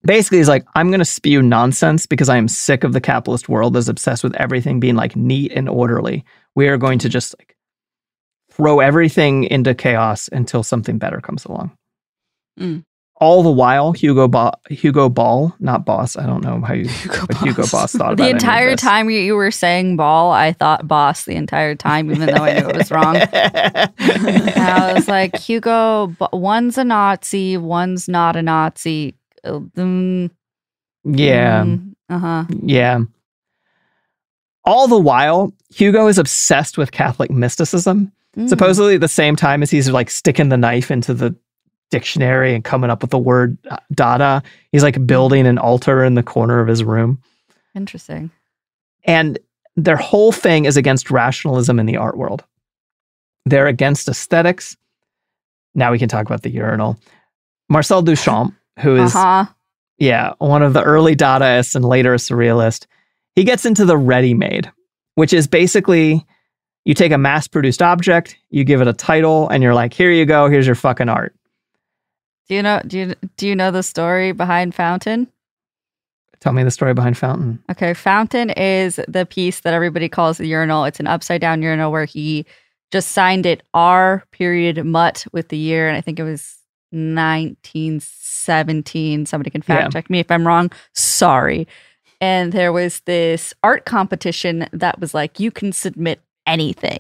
[0.05, 3.49] basically he's like i'm going to spew nonsense because i am sick of the capitalist
[3.49, 7.35] world that's obsessed with everything being like neat and orderly we are going to just
[7.39, 7.52] like
[8.53, 11.71] throw everything into chaos until something better comes along
[12.61, 12.85] Mm.
[13.17, 17.21] all the while hugo ba- hugo ball not boss i don't know how you Hugo
[17.21, 21.25] what hugo boss thought about The entire time you, were saying ball, I thought boss
[21.25, 23.17] the entire time, even though I knew it was wrong.
[23.33, 29.15] I was like, Hugo, one's a Nazi, one's not a Nazi.
[29.45, 30.31] Uh, mm,
[31.05, 31.67] yeah
[32.11, 32.45] uh huh.
[32.63, 33.01] Yeah.
[34.65, 38.13] All the while, Hugo is obsessed with Catholic mysticism.
[38.37, 38.49] Mm.
[38.49, 41.35] Supposedly, at the same time as he's like sticking the knife into the
[41.91, 44.43] dictionary and coming up with the word uh, Dada,
[44.73, 47.21] he's like building an altar in the corner of his room.
[47.75, 48.31] Interesting.
[49.05, 49.39] And
[49.77, 52.45] their whole thing is against rationalism in the art world.
[53.45, 54.77] They're against aesthetics.
[55.75, 56.99] Now we can talk about the urinal.
[57.69, 59.47] Marcel Duchamp, who is, uh-huh.
[59.99, 62.87] yeah, one of the early Dadaists and later a surrealist.
[63.35, 64.71] He gets into the ready made,
[65.15, 66.27] which is basically
[66.85, 70.11] you take a mass produced object, you give it a title, and you're like, here
[70.11, 71.35] you go, here's your fucking art.
[72.49, 72.81] Do you know?
[72.87, 75.29] Do you do you know the story behind Fountain?
[76.41, 77.63] Tell me the story behind Fountain.
[77.71, 80.85] Okay, Fountain is the piece that everybody calls the urinal.
[80.85, 82.45] It's an upside down urinal where he
[82.91, 86.59] just signed it R period mutt with the year, and I think it was
[86.91, 89.27] 1917.
[89.27, 89.89] Somebody can fact Yeah.
[89.89, 90.71] check me if I'm wrong.
[90.95, 91.67] Sorry.
[92.21, 96.99] And there was this art competition that was like, you can submit anything.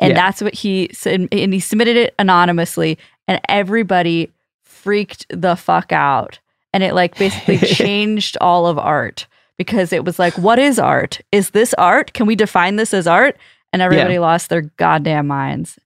[0.00, 0.16] And Yeah.
[0.16, 1.28] that's what he said.
[1.32, 4.30] And he submitted it anonymously, and everybody
[4.64, 6.38] freaked the fuck out.
[6.72, 11.20] And it like basically changed all of art because it was like, what is art?
[11.32, 12.12] Is this art?
[12.12, 13.36] Can we define this as art?
[13.72, 15.78] And everybody lost their goddamn minds.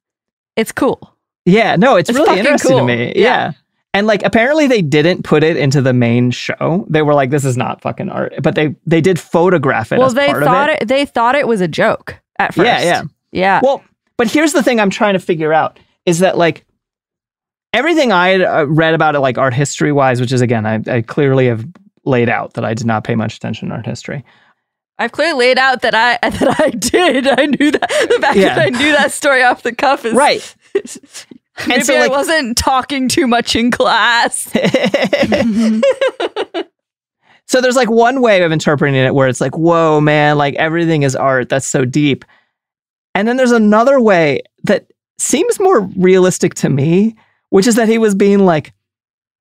[0.57, 1.15] It's cool.
[1.47, 3.13] Yeah, no, it's, It's really interesting to me.
[3.17, 3.23] Yeah.
[3.23, 3.53] Yeah.
[3.95, 6.87] And like apparently they didn't put it into the main show.
[6.89, 8.35] They were like, this is not fucking art.
[8.43, 10.83] But they they did photograph it well, as they part thought of it.
[10.83, 10.89] it.
[10.89, 12.67] They thought it was a joke at first.
[12.67, 13.03] Yeah, yeah.
[13.33, 13.61] yeah.
[13.63, 13.83] Well,
[14.17, 16.65] but here's the thing I'm trying to figure out is that like
[17.73, 20.81] everything I had uh, read about it, like art history wise, which is again, I,
[20.87, 21.67] I clearly have
[22.05, 24.25] laid out that I did not pay much attention to art history.
[24.99, 27.27] I've clearly laid out that I that I did.
[27.27, 28.57] I knew that the fact Yeah.
[28.57, 30.55] that I knew that story off the cuff is Right.
[31.67, 34.51] Maybe so, I wasn't talking too much in class.
[37.51, 41.03] so there's like one way of interpreting it where it's like, whoa, man, like everything
[41.03, 41.49] is art.
[41.49, 42.25] That's so deep.
[43.17, 44.87] And then there's another way that
[45.19, 47.17] seems more realistic to me,
[47.49, 48.73] which is that he was being like,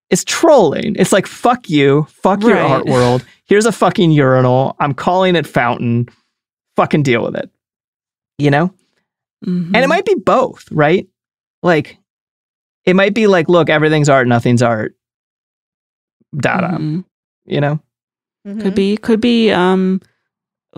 [0.10, 0.96] it's trolling.
[0.98, 2.72] It's like, fuck you, fuck your Right.
[2.72, 3.24] art world.
[3.46, 4.76] Here's a fucking urinal.
[4.80, 6.10] I'm calling it fountain.
[6.78, 7.52] Fucking deal with it.
[8.40, 8.74] You know?
[9.46, 9.68] Mhm.
[9.68, 11.08] And it might be both, right?
[11.62, 12.00] Like,
[12.86, 14.96] it might be like, look, everything's art, nothing's art.
[16.36, 17.06] Dada, Mhm.
[17.46, 17.80] you know?
[18.46, 20.02] Could be, could be um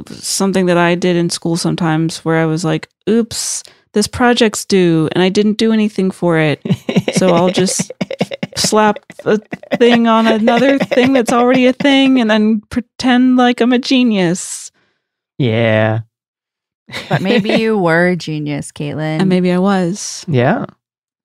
[0.08, 5.10] something that I did in school sometimes where I was like, oops, this project's due
[5.12, 6.62] and I didn't do anything for it.
[7.16, 7.92] So I'll just
[8.58, 9.38] slap a
[9.78, 14.72] thing on another thing that's already a thing and then pretend like I'm a genius.
[15.38, 16.00] Yeah.
[17.10, 19.20] But maybe you were a genius, Caitlin.
[19.20, 20.26] And maybe I was.
[20.28, 20.66] Yeah.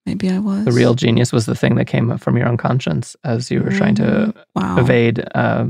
[0.05, 0.65] Maybe I was.
[0.65, 3.97] The real genius was the thing that came from your unconscious as you were trying
[3.97, 4.79] to wow.
[4.79, 5.67] evade uh,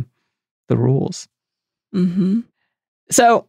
[0.68, 1.29] the rules.
[1.94, 2.40] Mm-hmm.
[3.11, 3.46] So,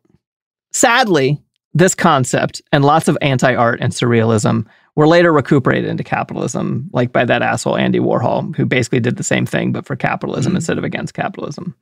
[0.72, 1.42] sadly,
[1.74, 7.12] this concept and lots of anti art and surrealism were later recuperated into capitalism, like
[7.12, 10.56] by that asshole Andy Warhol, who basically did the same thing, but for capitalism Mhm.
[10.56, 11.76] instead of against capitalism.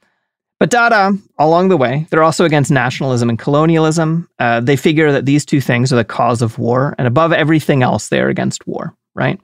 [0.59, 4.29] But Dada, along the way, they're also against nationalism and colonialism.
[4.39, 7.83] Uh, they figure that these two things are the cause of war, and above everything
[7.83, 9.39] else, they're against war, right?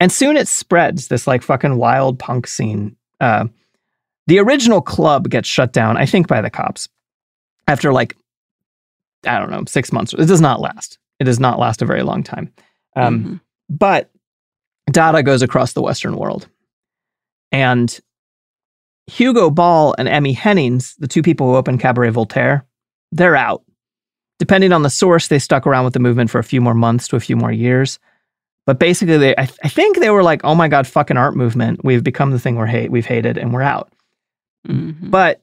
[0.00, 2.96] And soon it spreads this like fucking wild punk scene.
[3.20, 3.46] Uh,
[4.26, 6.88] the original club gets shut down, I think, by the cops
[7.68, 8.16] after like
[9.26, 10.12] I don't know six months.
[10.12, 10.98] It does not last.
[11.18, 12.52] It does not last a very long time.
[12.94, 13.40] Um, Mhm.
[13.68, 14.10] But
[14.90, 16.48] Dada goes across the Western world,
[17.50, 17.98] and
[19.08, 22.64] Hugo Ball and Emmy Hennings, the two people who opened Cabaret Voltaire,
[23.12, 23.62] they're out.
[24.38, 27.08] Depending on the source, they stuck around with the movement for a few more months
[27.08, 27.98] to a few more years.
[28.66, 31.84] But basically, they, I, I think they were like, "Oh my god, fucking art movement!
[31.84, 33.92] We've become the thing we're hate, we've hated, and we're out."
[34.66, 35.10] Mhm.
[35.10, 35.40] But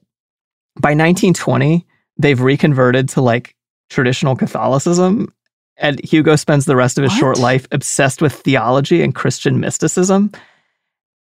[0.80, 1.86] by 1920,
[2.18, 3.54] they've reconverted to like
[3.90, 5.32] traditional Catholicism.
[5.76, 7.18] And Hugo spends the rest of his What?
[7.18, 10.30] short life obsessed with theology and Christian mysticism.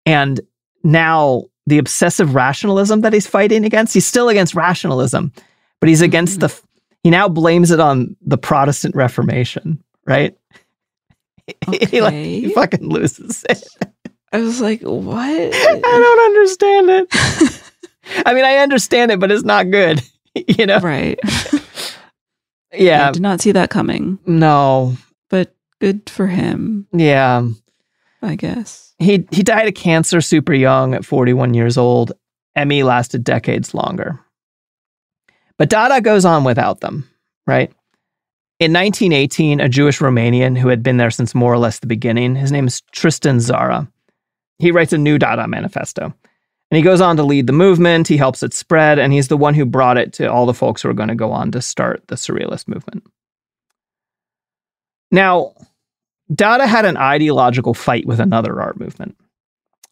[0.04, 0.40] And
[0.85, 5.32] now the obsessive rationalism that he's fighting against, he's still against rationalism,
[5.80, 6.40] but he's against Mhm.
[6.48, 6.61] the,
[7.02, 10.37] he now blames it on the Protestant Reformation, right?
[11.90, 13.66] he, like, he fucking loses it.
[14.32, 15.14] I was like, what?
[15.54, 17.62] I don't understand it.
[18.24, 20.02] I mean, I understand it, but it's not good.
[20.34, 20.78] you know?
[20.80, 21.18] right.
[22.72, 23.08] Yeah.
[23.08, 24.96] I did not see that coming, No.
[25.30, 27.46] but good for him, Yeah.
[28.20, 28.92] I guess.
[28.98, 32.12] He he died of cancer super young at 41 years old.
[32.54, 34.20] Emmy lasted decades longer.
[35.58, 37.08] But Dada goes on without them,
[37.46, 37.70] right?
[38.58, 42.34] In 1918, a Jewish Romanian who had been there since more or less the beginning,
[42.36, 43.88] his name is Tristan Tzara.
[44.58, 46.12] He writes a new Dada manifesto.
[46.70, 49.37] And he goes on to lead the movement, he helps it spread, and he's the
[49.37, 51.62] one who brought it to all the folks who are going to go on to
[51.62, 53.05] start the Surrealist movement.
[55.11, 55.52] Now,
[56.35, 59.16] Dada had an ideological fight with another art movement.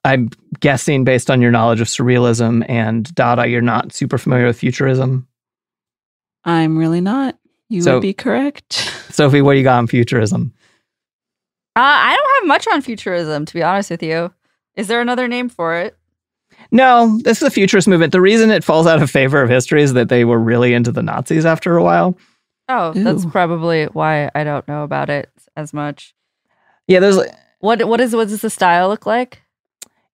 [0.04, 4.58] I'm guessing, based on your knowledge of surrealism and Dada, you're not super familiar with
[4.58, 5.26] futurism.
[6.44, 7.38] I'm really not.
[7.70, 8.72] You So- would be correct.
[9.10, 10.52] Sophie, what do you got on futurism?
[11.76, 14.32] Uh, I don't have much on futurism, to be honest with you.
[14.74, 15.96] Is there another name for it?
[16.72, 18.12] No, this is a futurist movement.
[18.12, 20.90] The reason it falls out of favor of history is that they were really into
[20.92, 22.16] the Nazis after a while.
[22.68, 26.14] Oh, that's probably why I don't know about it as much.
[26.88, 27.18] Yeah, there's
[27.60, 29.42] What what is what does the style look like?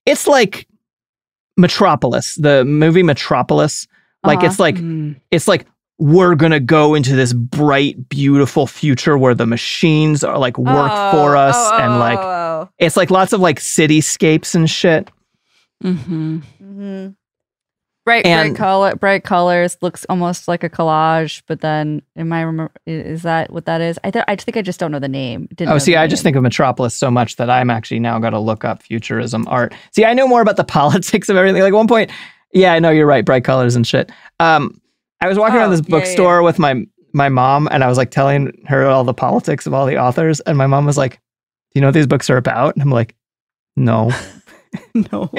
[0.06, 0.66] it's like
[1.56, 3.86] Metropolis, the movie Metropolis.
[4.24, 4.46] Like Uh-huh.
[4.46, 5.16] it's like Mm.
[5.30, 5.66] it's like
[5.98, 11.36] we're gonna go into this bright, beautiful future where the machines are like work for
[11.36, 15.10] us Oh, and oh, like oh, it's like lots of like cityscapes and shit.
[15.82, 16.42] Mhm.
[16.42, 16.64] oh.
[16.64, 17.14] Mhm.
[18.04, 21.42] bright And- bright color bright colors looks almost like a collage.
[21.46, 22.72] But then, am I remember?
[22.86, 23.98] Is that what that is?
[24.04, 25.48] I th- I think I just don't know the name.
[25.54, 28.00] Didn't Oh, know see, the I just think of Metropolis so much that I'm actually
[28.00, 29.74] now got to look up futurism art.
[29.94, 31.62] See, I know more about the politics of everything.
[31.62, 32.10] Like one point,
[32.52, 34.10] yeah, I know you're right, bright colors and shit.
[34.40, 34.80] Um,
[35.20, 37.88] I was walking around Oh, this yeah, yeah, bookstore with my my mom, and I
[37.88, 40.96] was like telling her all the politics of all the authors, and my mom was
[40.96, 41.20] like, "Do
[41.74, 43.14] you know what these books are about?" And I'm like,
[43.76, 44.10] "No."
[45.12, 45.30] No.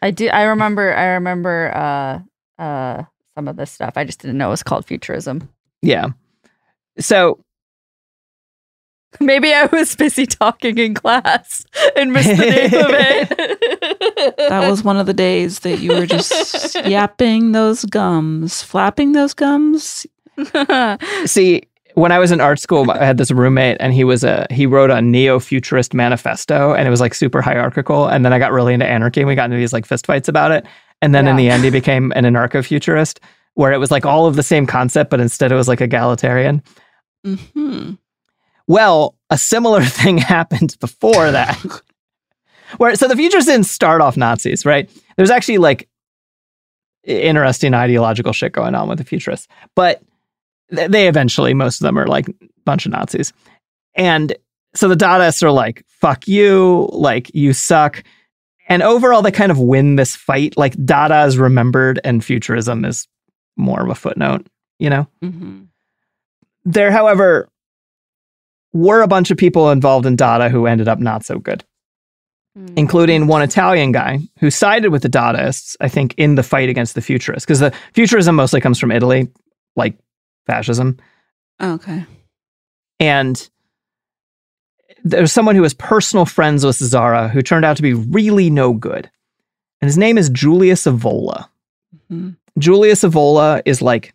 [0.00, 0.28] I do.
[0.28, 0.94] I remember.
[0.94, 1.72] I remember.
[1.74, 3.94] Uh, uh, some of this stuff.
[3.96, 5.48] I just didn't know it was called futurism.
[5.80, 6.08] Yeah.
[6.98, 7.38] So
[9.20, 11.64] Maybe I was busy talking in class
[11.96, 13.58] and missed the name of it.
[14.36, 19.34] That was one of the days that you were just yapping those gums, flapping those
[19.34, 20.06] gums.
[21.24, 21.62] See,
[21.94, 24.66] when I was in art school, I had this roommate, and he was a he
[24.66, 28.06] wrote a neo-futurist manifesto, and it was like super hierarchical.
[28.06, 30.52] And then I got really into anarchy, and we got into these like fistfights about
[30.52, 30.66] it.
[31.00, 33.18] And then in the end, he became an anarcho-futurist,
[33.54, 36.62] where it was like all of the same concept, but instead it was like egalitarian.
[37.24, 37.94] hmm
[38.68, 41.58] Well, a similar thing happened before that.
[42.78, 44.88] Where so the futurists didn't start off Nazis, right?
[45.16, 45.88] There's actually like
[47.04, 50.02] interesting ideological shit going on with the futurists, but
[50.72, 53.32] they eventually most of them are like a bunch of Nazis,
[53.94, 54.34] and
[54.74, 58.02] so the Dadaists are like, "Fuck you!" Like you suck,
[58.68, 60.56] and overall they kind of win this fight.
[60.56, 63.06] Like Dada is remembered, and futurism is
[63.56, 64.46] more of a footnote.
[64.78, 65.06] You know.
[65.20, 65.62] hmm
[66.64, 67.48] There, however,
[68.72, 71.62] were a bunch of people involved in Dada who ended up not so good,
[72.76, 76.94] including one Italian guy who sided with the Dadaists, I think, in the fight against
[76.94, 77.44] the futurists.
[77.44, 79.28] Because the futurism mostly comes from Italy,
[79.76, 79.96] like
[80.46, 80.98] fascism.
[81.60, 82.04] Okay.
[83.00, 83.48] And
[85.04, 88.72] there's someone who was personal friends with Tzara who turned out to be really no
[88.72, 89.10] good.
[89.80, 91.48] And his name is Julius Evola.
[92.10, 92.36] Mhm.
[92.58, 94.14] Julius Evola is like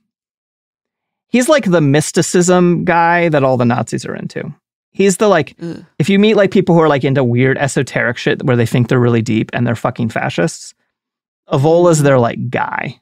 [1.30, 4.53] he's like the mysticism guy that all the Nazis are into.
[4.91, 5.86] He's the like Ugh.
[5.99, 8.88] if you meet like people who are like into weird esoteric shit where they think
[8.88, 10.73] they're really deep and they're fucking fascists,
[11.51, 12.99] Evola's their like guy.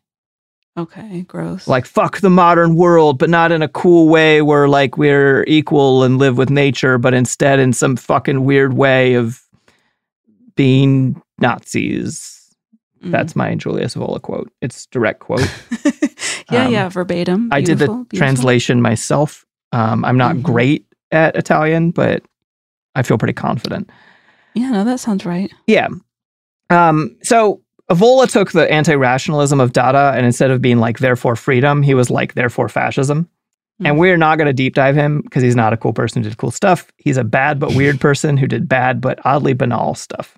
[0.78, 1.22] Okay.
[1.22, 1.68] Gross.
[1.68, 6.04] Like fuck the modern world, but not in a cool way where like we're equal
[6.04, 9.42] and live with nature, but instead in some fucking weird way of
[10.56, 12.32] being Nazis.
[13.04, 13.12] Mm.
[13.12, 14.52] That's my Julius Evola quote.
[14.62, 15.42] It's direct quote.
[16.52, 17.50] yeah, Um, yeah, verbatim.
[17.52, 18.18] I did the Beautiful, beautiful.
[18.18, 19.46] translation myself.
[19.72, 20.44] Um, I'm not Mhm.
[20.44, 22.24] great at Italian, but
[22.96, 23.90] I feel pretty confident.
[24.54, 25.52] Yeah, no, that sounds right.
[25.68, 25.88] Yeah.
[26.70, 27.62] Um, so
[27.92, 32.10] Evola took the anti-rationalism of Dada, and instead of being like therefore freedom, he was
[32.10, 33.30] like therefore fascism.
[33.84, 34.00] And Mm.
[34.00, 36.38] we're not going to deep dive him because he's not a cool person who did
[36.38, 36.88] cool stuff.
[36.98, 40.38] He's a bad but weird person who did bad but oddly banal stuff.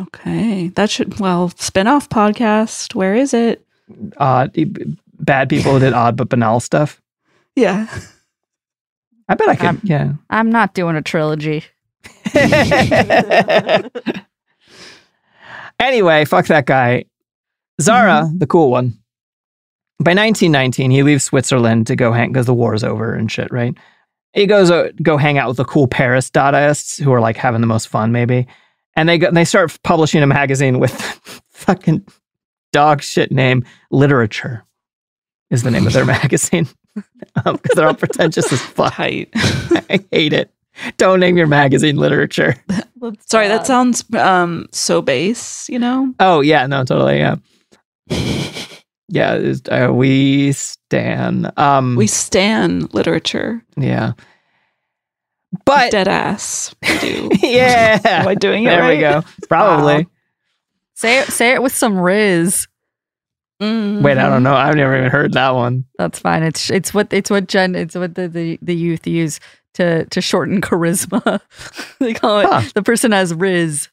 [0.00, 0.68] Okay.
[0.68, 2.94] That should, well, spin-off podcast.
[2.94, 3.66] Where is it?
[4.18, 4.56] Odd,
[5.18, 7.02] bad people who did odd but banal stuff.
[7.56, 7.88] Yeah.
[9.28, 9.66] I bet I could.
[9.66, 10.12] Um, yeah.
[10.30, 11.64] I'm not doing a trilogy.
[15.80, 17.04] anyway, fuck that guy.
[17.80, 18.98] Tzara, the cool one.
[19.98, 23.74] By 1919, he leaves Switzerland to go hang because the war's over and shit, right?
[24.32, 27.60] He goes uh, go hang out with the cool Paris Dadaists who are like having
[27.60, 28.46] the most fun, maybe.
[28.96, 30.92] And they go, they start publishing a magazine with
[31.48, 32.06] fucking
[32.72, 34.64] dog shit name Literature
[35.50, 36.68] is the name of their magazine
[37.34, 38.94] because they're all pretentious as fuck.
[38.98, 39.26] I
[40.10, 40.50] hate it.
[40.96, 42.54] Don't name your magazine Literature.
[43.26, 46.14] Sorry, that sounds um so base, you know?
[46.20, 47.36] Oh yeah, no, totally, yeah,
[49.08, 49.34] yeah.
[49.34, 51.50] it's, Uh, we stand.
[51.58, 53.62] Um, We stan literature.
[53.76, 54.12] yeah,
[55.64, 56.74] but Dead ass.
[57.00, 57.30] Do.
[57.42, 59.22] yeah, Am I doing it there we go.
[59.48, 60.04] Probably.
[60.04, 60.10] Wow.
[60.94, 62.66] Say it, say it with some riz.
[63.62, 64.02] Mhm.
[64.02, 64.54] Wait, I don't know.
[64.54, 65.84] I've never even heard that one.
[65.98, 66.42] That's fine.
[66.42, 69.40] It's it's what it's what Jen it's what the the, the youth use
[69.74, 71.40] to to shorten charisma.
[71.98, 72.62] they call it Huh.
[72.74, 73.88] the person has riz.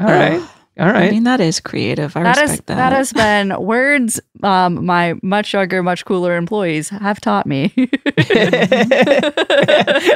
[0.00, 0.40] All right,
[0.78, 2.16] all I mean, that is creative.
[2.16, 2.76] I That is respect that.
[2.76, 7.72] that has been words um my much younger, much cooler employees have taught me.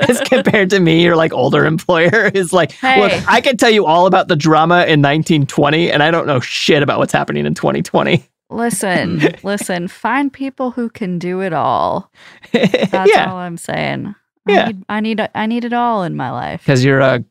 [0.08, 3.00] As compared to me, your like older employer is like, Hey.
[3.00, 6.40] look, I can tell you all about the drama in 1920, and I don't know
[6.40, 8.24] shit about what's happening in 2020.
[8.50, 12.10] listen, listen, find people who can do it all.
[12.52, 14.14] That's yeah, all I'm saying.
[14.48, 14.64] Yeah.
[14.88, 16.60] I need, I need I need it all in my life.
[16.62, 17.24] because you're a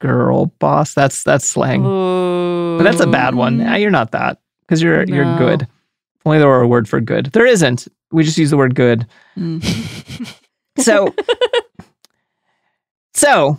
[0.00, 0.94] girl boss.
[0.94, 1.84] That's that's slang.
[1.84, 2.78] Ooh.
[2.78, 3.60] But that's a bad one.
[3.60, 5.62] Ah, You're not that because you're you're good.
[5.62, 7.26] If Only there were a word for good.
[7.26, 7.88] There isn't.
[8.10, 9.06] We just use the word good.
[9.38, 10.38] Mm.
[10.78, 11.14] So,
[13.14, 13.58] so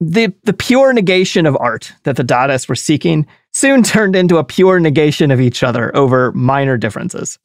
[0.00, 4.44] the the pure negation of art that the Dadaists were seeking soon turned into a
[4.44, 7.40] pure negation of each other over minor differences,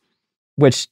[0.58, 0.88] which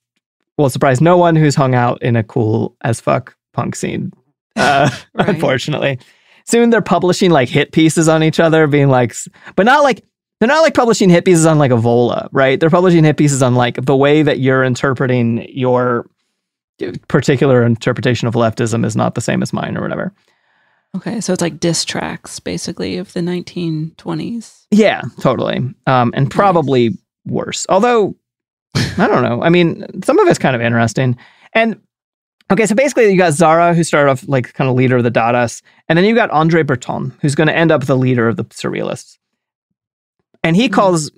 [0.58, 4.12] will surprise no one who's hung out in a cool as fuck punk scene.
[4.56, 5.30] Uh, Right.
[5.30, 6.00] Unfortunately,
[6.46, 9.14] soon they're publishing like hit pieces on each other, being like,
[9.56, 10.04] but not like.
[10.40, 12.60] They're not like publishing hit pieces on like Evola, right?
[12.60, 16.08] They're publishing hit pieces on like the way that you're interpreting your
[17.08, 20.14] particular interpretation of leftism is not the same as mine or whatever.
[20.96, 24.66] Okay, so it's like diss tracks, basically, of the 1920s.
[24.72, 25.58] Yeah, totally.
[25.86, 27.66] Um, and probably worse.
[27.70, 28.16] Although,
[28.76, 29.42] I don't know.
[29.44, 31.18] I mean, some of it's kind of interesting.
[31.54, 31.80] And
[32.50, 35.12] Okay, so basically you got Tzara, who started off like kind of leader of the
[35.12, 38.38] Dadaists, and then you got Andre Breton, who's going to end up the leader of
[38.38, 39.18] the Surrealists.
[40.44, 41.12] And he calls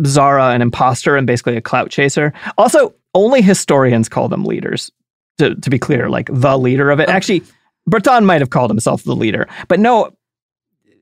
[0.00, 2.34] Tzara an imposter and basically a clout chaser.
[2.58, 4.90] Also, only historians call them leaders,
[5.38, 7.08] to, to be clear, like the leader of it.
[7.08, 7.42] Actually,
[7.86, 10.10] Breton might have called himself the leader, but no,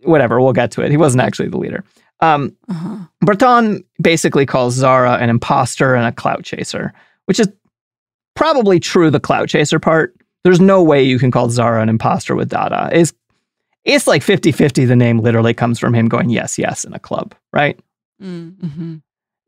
[0.05, 0.91] whatever, we'll get to it.
[0.91, 1.85] He wasn't actually the leader.
[2.21, 2.99] Um, Uh-huh.
[3.21, 6.93] Breton basically calls Tzara an imposter and a clout chaser,
[7.27, 7.49] which is
[8.35, 10.15] probably true the clout chaser part.
[10.45, 12.91] There's no way you can call Tzara an imposter with Dada.
[12.93, 13.13] It's,
[13.85, 14.85] it's like 50 50.
[14.85, 17.79] The name literally comes from him going, yes, yes, in a club, right?
[18.21, 18.97] Mm-hmm.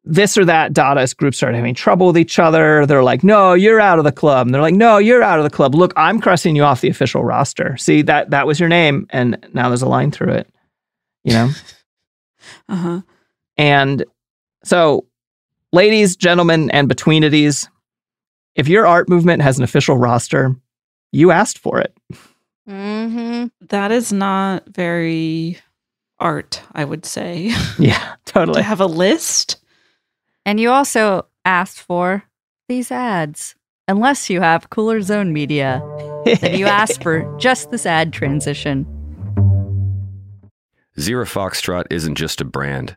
[0.05, 2.85] This or that Dadaist group started having trouble with each other.
[2.85, 4.47] They're like, no, you're out of the club.
[4.47, 5.75] And they're like, no, you're out of the club.
[5.75, 7.77] Look, I'm crossing you off the official roster.
[7.79, 9.07] See, that that was your name.
[9.11, 10.49] And now there's a line through it,
[11.25, 11.51] you know?
[12.69, 13.01] Uh-huh.
[13.57, 14.05] And
[14.65, 15.07] so,
[15.73, 17.69] ladies, gentlemen, and betweenities,
[18.55, 20.55] if your art movement has an official roster,
[21.13, 21.97] you asked for it.
[22.69, 23.47] Mm-hmm.
[23.69, 25.59] That is not very
[26.19, 27.53] art, I would say.
[27.79, 28.63] Yeah, to totally.
[28.63, 29.57] have a list.
[30.47, 32.25] And you also asked for
[32.69, 33.55] these ads.
[33.87, 35.83] Unless you have Cooler Zone Media,
[36.25, 38.87] then you asked for just this ad transition.
[40.99, 42.97] Zero Foxtrot isn't just a brand,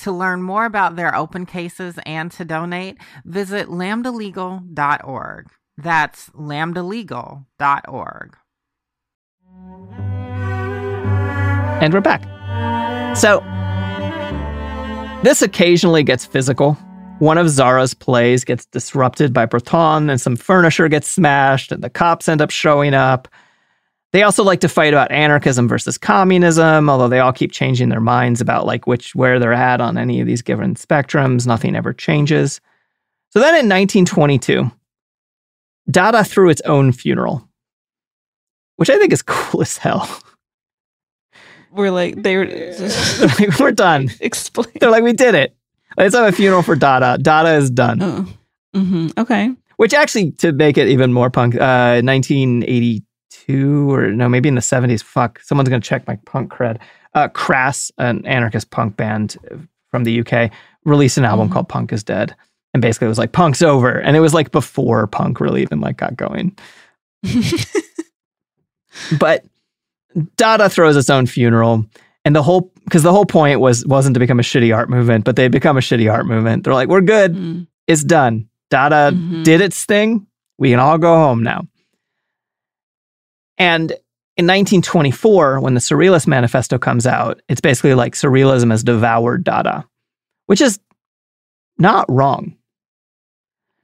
[0.00, 5.46] To learn more about their open cases and to donate, visit lambdalegal.org.
[5.78, 8.36] That's lambdalegal.org.
[11.80, 12.22] And we're back.
[13.16, 13.40] So,
[15.22, 16.76] this occasionally gets physical.
[17.18, 21.88] One of Tzara's plays gets disrupted by Breton, and some furniture gets smashed, and the
[21.88, 23.26] cops end up showing up.
[24.16, 28.00] They also like to fight about anarchism versus communism, although they all keep changing their
[28.00, 31.46] minds about like which where they're at on any of these given spectrums.
[31.46, 32.62] Nothing ever changes.
[33.28, 34.70] So then in 1922,
[35.90, 37.46] Dada threw its own funeral,
[38.76, 40.08] which I think is cool as hell.
[41.70, 42.46] We're like they were
[43.20, 44.08] like, we're done.
[44.20, 44.68] explain.
[44.80, 45.54] They're like, we did it.
[45.98, 47.18] Let's have a funeral for Dada.
[47.20, 47.98] Dada is done.
[48.00, 48.26] Oh.
[48.74, 49.50] hmm Okay.
[49.76, 52.00] Which actually, to make it even more punk, uh,
[53.30, 55.02] 1982 or no, maybe in the 70s.
[55.02, 56.78] Fuck, someone's gonna check my punk cred.
[57.14, 59.36] Uh, Crass, an anarchist punk band
[59.90, 60.50] from the UK,
[60.84, 61.52] released an album Mhm.
[61.52, 62.34] called Punk Is Dead,
[62.74, 65.80] and basically it was like punk's over, and it was like before punk really even
[65.80, 66.56] like got going.
[69.18, 69.44] But
[70.36, 71.84] Dada throws its own funeral.
[72.24, 75.24] And the whole because the whole point was wasn't to become a shitty art movement,
[75.26, 76.64] but they become a shitty art movement.
[76.64, 77.66] They're like, we're good, Mm.
[77.86, 78.48] it's done.
[78.70, 79.44] Dada Mhm.
[79.44, 80.26] did its thing.
[80.58, 81.66] We can all go home now.
[83.58, 83.92] And
[84.36, 89.86] in 1924, when the Surrealist Manifesto comes out, it's basically like Surrealism has devoured Dada,
[90.46, 90.78] which is
[91.78, 92.56] not wrong.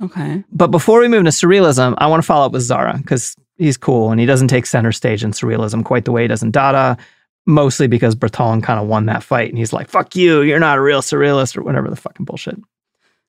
[0.02, 0.44] Okay.
[0.50, 3.76] But before we move to Surrealism, I want to follow up with Tzara because he's
[3.76, 6.50] cool and he doesn't take center stage in Surrealism quite the way he does in
[6.50, 6.98] Dada,
[7.46, 10.78] mostly because Breton kind of won that fight and he's like, fuck you, you're not
[10.78, 12.58] a real Surrealist or whatever the fucking bullshit.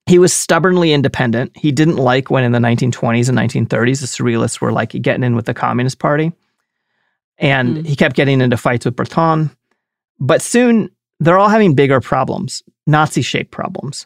[0.05, 1.55] He was stubbornly independent.
[1.55, 5.35] He didn't like when in the 1920s and 1930s the Surrealists were like getting in
[5.35, 6.33] with the Communist Party.
[7.37, 7.85] And Mm.
[7.87, 9.49] he kept getting into fights with Breton.
[10.19, 10.89] But soon
[11.19, 14.05] they're all having bigger problems, Nazi shaped problems.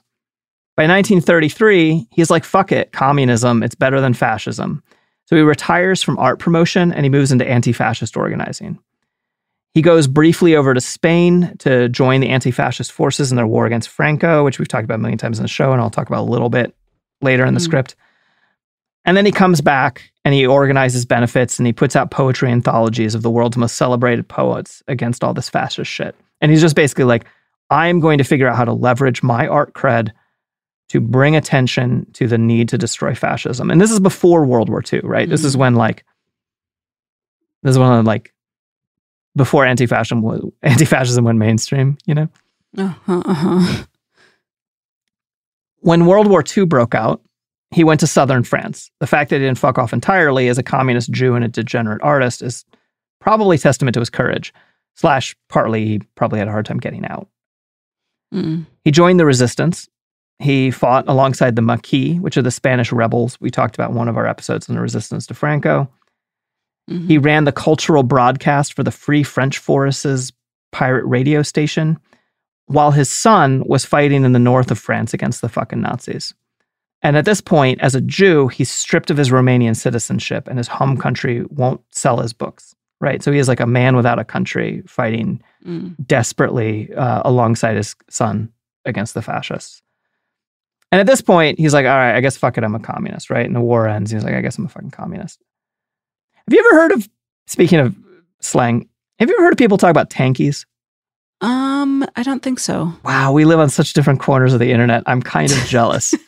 [0.75, 4.83] By 1933, he's like, fuck it, communism, it's better than fascism.
[5.25, 8.77] So he retires from art promotion and he moves into anti fascist organizing.
[9.77, 13.67] He goes briefly over to Spain to join the anti fascist forces in their war
[13.67, 16.07] against Franco, which we've talked about a million times in the show, and I'll talk
[16.07, 16.75] about a little bit
[17.21, 17.63] later in the Mhm.
[17.63, 17.95] script.
[19.05, 23.13] And then he comes back and he organizes benefits and he puts out poetry anthologies
[23.13, 26.15] of the world's most celebrated poets against all this fascist shit.
[26.41, 27.25] And he's just basically like,
[27.69, 30.09] I'm going to figure out how to leverage my art cred
[30.89, 33.69] to bring attention to the need to destroy fascism.
[33.69, 35.29] And this is before World War II, right?
[35.29, 36.03] This is when like
[37.61, 38.33] this is when like
[39.37, 42.27] before anti-fascism was anti-fascism went mainstream, you know?
[42.77, 43.85] Uh-huh, uh-huh.
[45.79, 47.21] When World War II broke out,
[47.71, 48.91] he went to southern France.
[48.99, 52.01] The fact that he didn't fuck off entirely as a communist Jew and a degenerate
[52.01, 52.65] artist is
[53.21, 54.53] probably testament to his courage.
[54.95, 57.27] Slash, partly he probably had a hard time getting out.
[58.33, 58.65] Mm.
[58.83, 59.87] He joined the resistance.
[60.39, 64.07] He fought alongside the Maquis, which are the Spanish rebels we talked about in one
[64.07, 65.89] of our episodes on the resistance to Franco.
[66.89, 67.07] Mhm.
[67.07, 70.31] He ran the cultural broadcast for the Free French Forces
[70.71, 71.97] pirate radio station,
[72.67, 76.33] while his son was fighting in the north of France against the fucking Nazis.
[77.03, 80.67] And at this point, as a Jew, he's stripped of his Romanian citizenship and his
[80.67, 83.21] home country won't sell his books, right?
[83.21, 85.95] So he is like a man without a country fighting Mm.
[86.05, 88.49] desperately uh, alongside his son
[88.85, 89.81] against the fascists.
[90.91, 93.29] And at this point, he's like, all right, I guess fuck it, I'm a communist,
[93.29, 93.45] right?
[93.45, 94.11] And the war ends.
[94.11, 95.41] He's like, I guess I'm a fucking communist.
[96.47, 97.09] Have you ever heard of,
[97.47, 97.95] speaking of
[98.39, 98.87] slang,
[99.19, 100.65] have you ever heard of people talk about tankies?
[101.41, 102.93] Um, I don't think so.
[103.03, 105.03] Wow, we live on such different corners of the internet.
[105.05, 106.13] I'm kind of jealous.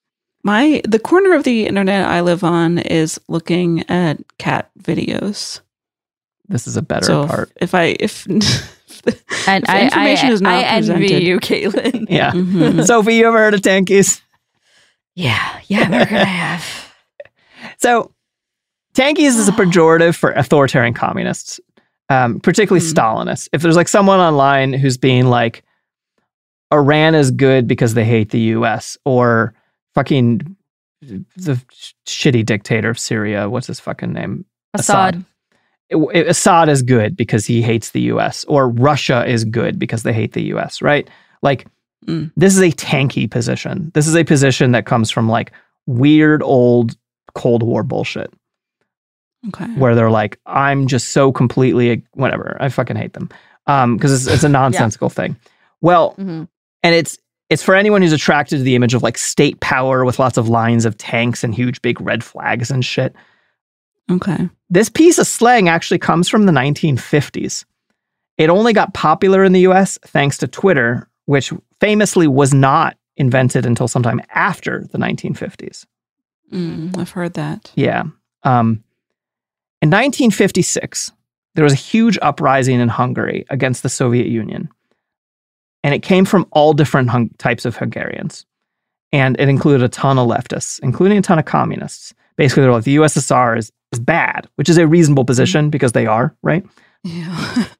[0.44, 5.60] My the corner of the internet I live on is looking at cat videos.
[6.48, 7.52] this is a better so part.
[7.60, 12.06] If, I if, if And the I, information I, is not I envy you, Caitlin.
[12.08, 12.30] Yeah.
[12.32, 12.86] Mhm.
[12.86, 14.22] Sophie, you ever heard of tankies?
[15.14, 16.64] Yeah, yeah, we're gonna have.
[17.78, 18.12] So,
[18.94, 21.60] tankies is a pejorative for authoritarian communists,
[22.08, 22.92] um, particularly Hmm.
[22.92, 23.48] Stalinists.
[23.52, 25.62] If there's like someone online who's being like,
[26.72, 29.54] Iran is good because they hate the US, or
[29.94, 30.56] fucking
[31.02, 31.54] the
[32.06, 34.44] shitty dictator of Syria, what's his fucking name?
[34.74, 35.24] Assad.
[35.88, 40.02] It- it- Assad is good because he hates the US, or Russia is good because
[40.04, 41.08] they hate the US, right?
[41.42, 41.66] Like,
[42.06, 42.30] Mm.
[42.36, 43.90] this is a tanky position.
[43.94, 45.52] This is a position that comes from like
[45.86, 46.96] weird old
[47.34, 48.32] Cold War bullshit
[49.48, 49.66] okay.
[49.74, 52.56] where they're like, I'm just so completely whatever.
[52.60, 53.28] I fucking hate them
[53.66, 55.36] um, because it's, it's a nonsensical thing.
[55.80, 56.48] Well, Mhm.
[56.82, 57.18] and it's
[57.48, 60.48] it's for anyone who's attracted to the image of like state power with lots of
[60.48, 63.12] lines of tanks and huge big red flags and shit.
[64.10, 64.48] Okay.
[64.68, 67.64] This piece of slang actually comes from the 1950s.
[68.38, 73.66] It only got popular in the US thanks to Twitter, which famously was not invented
[73.66, 75.86] until sometime after the 1950s.
[76.52, 77.70] Mm, I've heard that.
[77.74, 78.04] Yeah.
[78.44, 78.82] Um,
[79.82, 81.12] in 1956,
[81.54, 84.68] there was a huge uprising in Hungary against the Soviet Union.
[85.82, 88.44] And it came from all different hung- types of Hungarians.
[89.12, 92.14] And it included a ton of leftists, including a ton of communists.
[92.36, 95.28] Basically, they're like, the USSR is, is bad, which is a reasonable mm-hmm.
[95.28, 96.64] position because they are, right?
[97.02, 97.64] Yeah.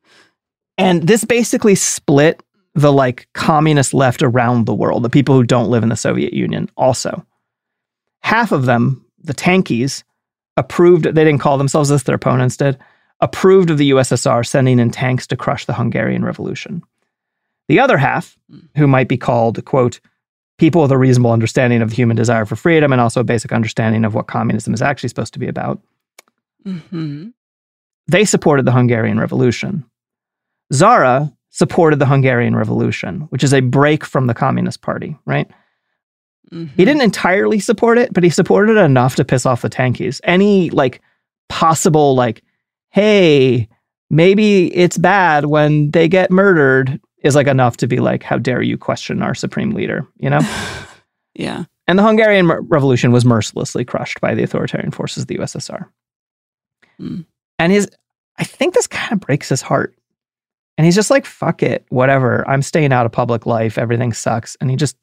[0.80, 2.42] And this basically split
[2.74, 6.32] the like communist left around the world, the people who don't live in the Soviet
[6.32, 7.26] Union also.
[8.22, 10.04] Half of them, the tankies,
[10.56, 12.78] approved, they didn't call themselves this, their opponents did,
[13.20, 16.82] approved of the USSR sending in tanks to crush the Hungarian Revolution.
[17.68, 18.36] The other half,
[18.76, 20.00] who might be called, quote,
[20.58, 23.52] people with a reasonable understanding of the human desire for freedom and also a basic
[23.52, 25.80] understanding of what communism is actually supposed to be about,
[26.64, 27.28] hmm
[28.08, 29.84] they supported the Hungarian Revolution.
[30.72, 35.48] Tzara supported the Hungarian Revolution, which is a break from the Communist Party, right?
[36.52, 36.74] Mm-hmm.
[36.76, 40.20] He didn't entirely support it, but he supported it enough to piss off the tankies.
[40.24, 41.00] Any like
[41.48, 42.42] possible like,
[42.90, 43.68] hey,
[44.10, 48.62] maybe it's bad when they get murdered is like enough to be like, how dare
[48.62, 50.40] you question our supreme leader, you know?
[51.34, 51.64] Yeah.
[51.86, 55.86] And the Hungarian Revolution was mercilessly crushed by the authoritarian forces of the USSR.
[57.00, 57.24] Mm.
[57.58, 57.88] And his,
[58.38, 59.96] I think this kind of breaks his heart.
[60.76, 62.46] And he's just like, fuck it, whatever.
[62.48, 63.78] I'm staying out of public life.
[63.78, 64.56] Everything sucks.
[64.60, 64.96] And he just,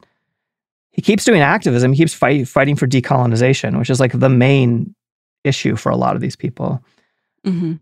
[0.98, 1.92] he keeps doing activism.
[1.92, 4.96] He keeps fight, fighting for decolonization, which is like the main
[5.44, 6.82] issue for a lot of these people.
[7.44, 7.74] hmm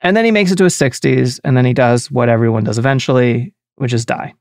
[0.00, 1.38] And then he makes it to his 60s.
[1.44, 4.32] And then he does what everyone does eventually, which is die.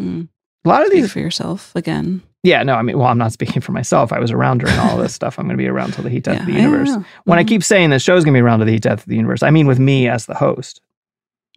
[0.00, 0.28] Mm.
[0.64, 2.22] A lot of Speak these for yourself again.
[2.42, 4.10] Yeah, no, I mean, well, I'm not speaking for myself.
[4.10, 5.38] I was around during all of this stuff.
[5.38, 6.88] I'm going to be around till the heat death of the universe.
[6.88, 7.02] yeah.
[7.24, 7.48] When I Mhm.
[7.48, 9.42] keep saying this show's going to be around to the heat death of the universe,
[9.42, 10.80] I mean with me as the host.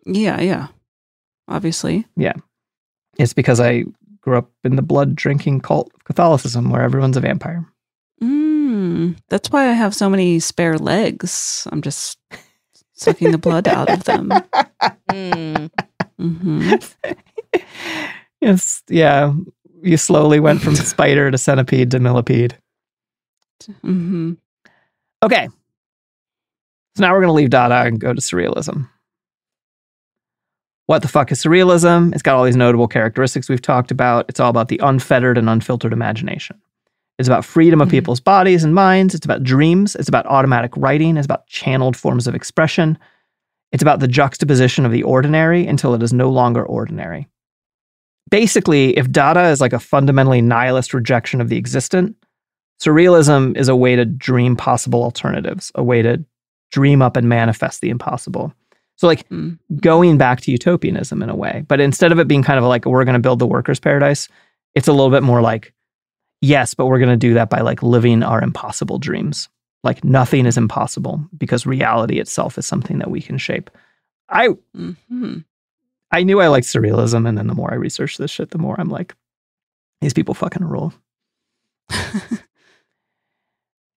[0.06, 0.68] Yeah, yeah.
[1.48, 2.06] Obviously.
[2.18, 2.34] Yeah,
[3.18, 3.86] it's because I
[4.26, 7.64] grew up in the blood drinking cult of Catholicism where everyone's a vampire.
[8.22, 11.68] Mm, that's why I have so many spare legs.
[11.72, 12.18] I'm just
[12.94, 14.32] sucking the blood out of them.
[15.12, 15.70] Mm.
[16.20, 16.74] hmm
[18.42, 19.34] Yes, yeah.
[19.82, 22.58] You slowly went from spider to centipede to millipede.
[23.82, 24.34] hmm
[25.24, 25.48] Okay.
[26.98, 28.90] So now we're going to leave Dada and go to surrealism.
[30.88, 32.14] What the fuck is surrealism?
[32.14, 34.26] It's got all these notable characteristics we've talked about.
[34.30, 36.62] It's all about the unfettered and unfiltered imagination.
[37.18, 37.92] It's about freedom of Mhm.
[37.92, 39.16] people's bodies and minds.
[39.16, 39.96] It's about dreams.
[39.96, 41.18] It's about automatic writing.
[41.18, 42.98] It's about channeled forms of expression.
[43.72, 47.28] It's about the juxtaposition of the ordinary until it is no longer ordinary.
[48.30, 52.16] Basically, if Dada is like a fundamentally nihilist rejection of the existent,
[52.84, 56.24] surrealism is a way to dream possible alternatives, a way to
[56.72, 58.54] dream up and manifest the impossible.
[58.98, 59.60] So, like Mm.
[59.82, 62.86] going back to utopianism in a way, but instead of it being kind of like
[62.86, 64.28] we're going to build the workers' paradise,
[64.74, 65.74] it's a little bit more like,
[66.42, 69.50] yes, but we're going to do that by like living our impossible dreams.
[69.84, 73.70] Like nothing is impossible because reality itself is something that we can shape.
[74.30, 75.40] I hmm
[76.12, 78.80] I knew I liked surrealism, and then the more I research this shit, the more
[78.80, 79.14] I'm like,
[80.02, 80.94] these people fucking rule.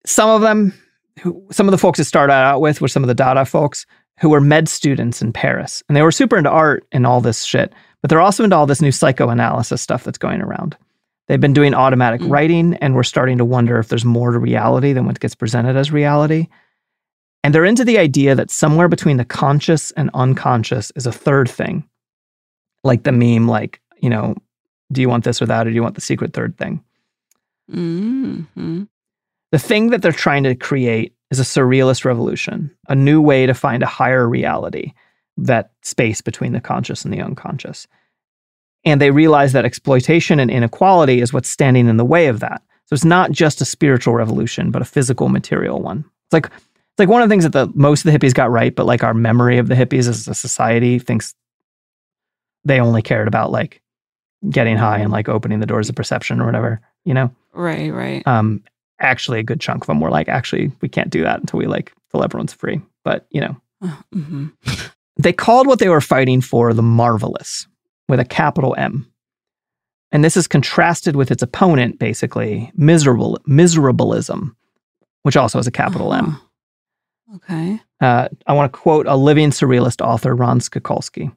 [0.06, 0.74] some of them,
[1.20, 3.86] who, some of the folks that started out with were some of the Dada folks
[4.20, 7.44] who were med students in Paris, and they were super into art and all this
[7.44, 7.72] shit.
[8.02, 10.76] But they're also into all this new psychoanalysis stuff that's going around.
[11.26, 12.30] They've been doing automatic Mm.
[12.30, 15.76] writing, and we're starting to wonder if there's more to reality than what gets presented
[15.76, 16.46] as reality.
[17.44, 21.48] And they're into the idea that somewhere between the conscious and unconscious is a third
[21.48, 21.88] thing,
[22.84, 24.36] like the meme, like you know,
[24.92, 26.82] do you want this or that, or do you want the secret third thing?
[27.70, 28.84] hmm
[29.52, 33.54] The thing that they're trying to create is a surrealist revolution, a new way to
[33.54, 34.92] find a higher reality,
[35.36, 37.86] that space between the conscious and the unconscious.
[38.84, 42.62] And they realize that exploitation and inequality is what's standing in the way of that.
[42.86, 46.04] So it's not just a spiritual revolution, but a physical, material one.
[46.26, 48.50] It's like it's like one of the things that the most of the hippies got
[48.50, 51.34] right, but like our memory of the hippies as a society thinks
[52.64, 53.82] they only cared about like
[54.48, 57.30] getting high and like opening the doors of perception or whatever, you know?
[57.52, 58.26] Right, right.
[58.26, 58.62] um,
[59.00, 61.66] actually a good chunk of them were like, actually, we can't do that until we
[61.66, 62.80] like till everyone's free.
[63.04, 63.56] But you know,
[64.12, 64.46] hmm
[65.16, 67.66] they called what they were fighting for the marvelous
[68.08, 69.10] with a capital M.
[70.10, 74.54] And this is contrasted with its opponent, basically, miserable miserableism,
[75.22, 76.40] which also has a capital M.
[77.34, 77.80] Okay.
[78.00, 81.34] Uh, I want to quote a living surrealist author, Ron Sakolsky.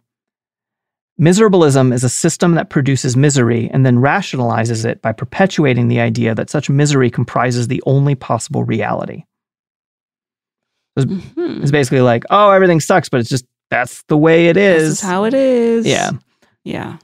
[1.21, 6.33] Miserableism is a system that produces misery and then rationalizes it by perpetuating the idea
[6.33, 9.23] that such misery comprises the only possible reality.
[10.97, 11.61] Mhm.
[11.61, 14.83] It's basically like, oh, everything sucks, but it's just that's the way it is.
[14.83, 15.01] This is.
[15.01, 15.85] how it is.
[15.85, 16.11] yeah.
[16.63, 16.97] Yeah.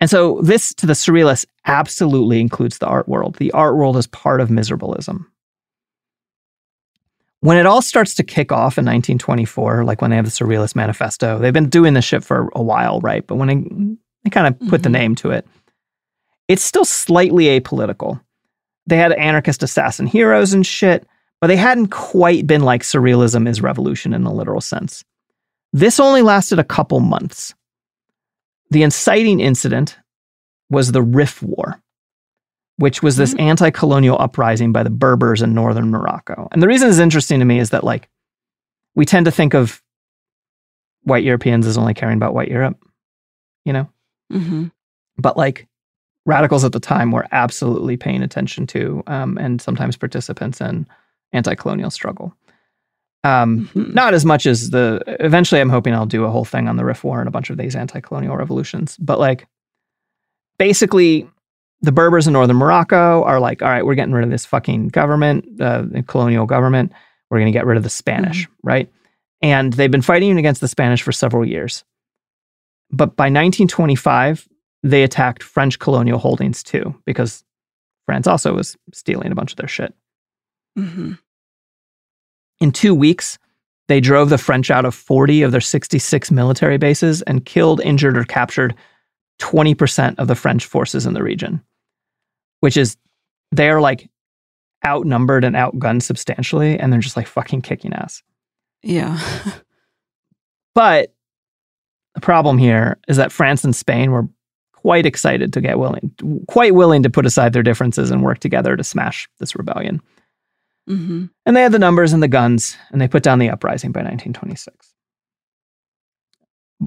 [0.00, 3.36] And so this to the surrealists absolutely includes the art world.
[3.36, 5.24] The art world is part of miserableism.
[7.40, 10.74] When it all starts to kick off in 1924, like when they have the Surrealist
[10.74, 13.24] Manifesto, they've been doing this shit for a while, right?
[13.26, 14.92] But when they, they kind of put the Mhm.
[14.92, 15.46] name to it,
[16.48, 18.20] it's still slightly apolitical.
[18.86, 21.06] They had anarchist assassin heroes and shit,
[21.40, 25.04] but they hadn't quite been like surrealism is revolution in the literal sense.
[25.72, 27.54] This only lasted a couple months.
[28.70, 29.96] The inciting incident
[30.70, 31.80] was the Rif War,
[32.78, 36.48] which was this anti colonial uprising by the Berbers in northern Morocco.
[36.52, 38.08] And the reason it's interesting to me is that, like,
[38.94, 39.82] we tend to think of
[41.02, 42.76] white Europeans as only caring about white Europe,
[43.64, 43.88] you know?
[44.30, 44.66] hmm
[45.16, 45.66] But, like,
[46.26, 50.86] radicals at the time were absolutely paying attention to um, and sometimes participants in
[51.32, 52.34] anti colonial struggle.
[53.24, 53.94] Um, Mhm.
[53.94, 56.84] not as much as the eventually i'm hoping i'll do a whole thing on the
[56.84, 59.48] Rif war and a bunch of these anti-colonial revolutions but like
[60.58, 61.28] basically
[61.80, 64.88] the berbers in northern morocco are like all right we're getting rid of this fucking
[64.88, 66.92] government uh, the colonial government.
[67.30, 68.90] We're going to get rid of the spanish right?
[69.40, 71.84] And they've been fighting against the spanish for several years.
[72.90, 74.48] But by 1925
[74.82, 77.44] they attacked french colonial holdings too because
[78.06, 79.94] france also was stealing a bunch of their shit.
[80.76, 81.14] Hmm
[82.60, 83.38] in two weeks,
[83.88, 88.18] they drove the French out of 40 of their 66 military bases and killed, injured,
[88.18, 88.74] or captured
[89.38, 91.62] 20% of the French forces in the region,
[92.60, 92.96] which is,
[93.52, 94.10] they are like
[94.86, 98.22] outnumbered and outgunned substantially, and they're just like fucking kicking ass.
[98.82, 99.20] Yeah.
[100.74, 101.12] But
[102.14, 104.28] the problem here is that France and Spain were
[104.74, 106.12] quite excited to get willing,
[106.46, 110.00] quite willing to put aside their differences and work together to smash this rebellion.
[110.86, 113.90] hmm And they had the numbers and the guns, and they put down the uprising
[113.90, 114.94] by 1926.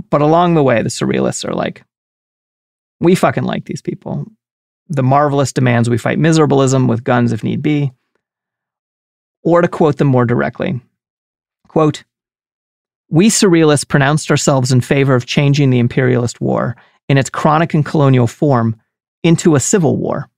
[0.10, 1.84] But along the way, the surrealists are like,
[3.02, 4.26] we fucking like these people.
[4.88, 7.92] The marvelous demands we fight miserableism with guns if need be.
[9.44, 10.80] Or to quote them more directly,
[11.68, 12.04] quote,
[13.10, 16.78] we surrealists pronounced ourselves in favor of changing the imperialist war
[17.10, 18.80] in its chronic and colonial form
[19.24, 20.30] into a civil war.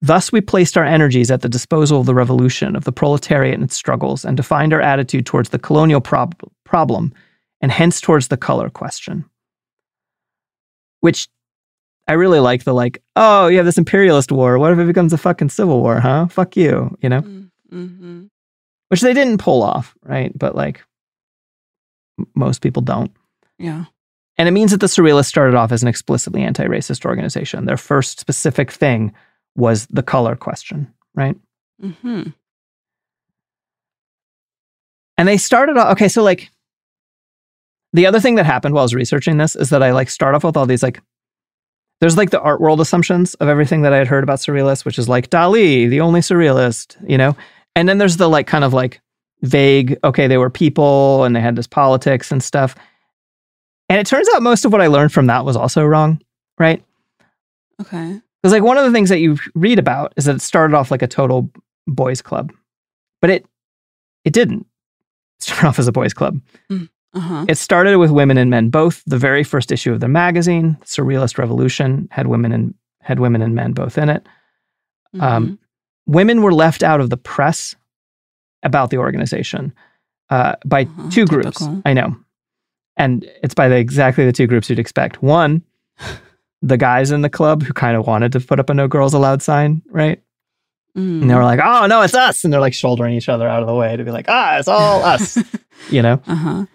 [0.00, 3.64] Thus, we placed our energies at the disposal of the revolution, of the proletariat and
[3.64, 7.12] its struggles, and defined our attitude towards the colonial prob- problem,
[7.60, 9.24] and hence towards the color question.
[11.00, 11.28] Which
[12.08, 14.58] I really like the like, oh, you have this imperialist war.
[14.58, 16.26] What if it becomes a fucking civil war, huh?
[16.28, 17.20] Fuck you, you know?
[17.70, 18.24] Mm-hmm.
[18.88, 20.36] Which they didn't pull off, right?
[20.36, 20.82] But like,
[22.34, 23.12] most people don't.
[23.58, 23.84] Yeah.
[24.38, 27.66] And it means that the Surrealists started off as an explicitly anti racist organization.
[27.66, 29.12] Their first specific thing
[29.54, 31.36] was the color question, right?
[31.82, 32.30] Mm-hmm.
[35.18, 36.50] And they started off, okay, so like
[37.92, 40.34] the other thing that happened while I was researching this is that I like start
[40.34, 41.02] off with all these like,
[42.00, 44.98] there's like the art world assumptions of everything that I had heard about surrealists, which
[44.98, 47.36] is like Dali, the only surrealist, you know?
[47.74, 49.00] And then there's the like kind of like
[49.42, 52.74] vague, okay, they were people and they had this politics and stuff.
[53.88, 56.20] And it turns out most of what I learned from that was also wrong,
[56.58, 56.82] right?
[57.80, 58.20] Okay.
[58.42, 60.90] Because like one of the things that you read about is that it started off
[60.90, 61.50] like a total
[61.86, 62.52] boys club,
[63.20, 63.46] but it
[64.24, 64.66] it didn't
[65.40, 66.40] start off as a boys club.
[66.68, 66.84] Hmm.
[67.18, 67.44] Uh-huh.
[67.48, 69.02] It started with women and men both.
[69.06, 73.54] The very first issue of the magazine, Surrealist Revolution, had women and had women and
[73.54, 74.26] men both in it.
[75.14, 75.22] Mm-hmm.
[75.22, 75.58] Um,
[76.06, 77.74] women were left out of the press
[78.62, 79.72] about the organization
[80.30, 81.58] uh, by Uh-huh, two groups.
[81.58, 81.82] typical.
[81.86, 82.16] I know,
[82.96, 85.22] and it's by the exactly the two groups you'd expect.
[85.22, 85.62] One,
[86.62, 89.14] the guys in the club who kind of wanted to put up a "No Girls
[89.14, 90.20] Allowed" sign, right?
[90.96, 91.22] Mm.
[91.22, 93.62] And they were like, "Oh no, it's us!" And they're like shouldering each other out
[93.62, 95.38] of the way to be like, "Ah, it's all us,"
[95.90, 96.20] you know.
[96.26, 96.66] uh-huh.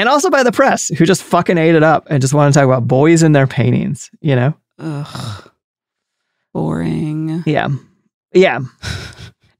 [0.00, 2.58] And also by the press who just fucking ate it up and just want to
[2.58, 4.54] talk about boys in their paintings, you know.
[4.78, 5.50] Ugh.
[6.54, 7.42] Boring.
[7.46, 7.68] Yeah,
[8.32, 8.60] yeah.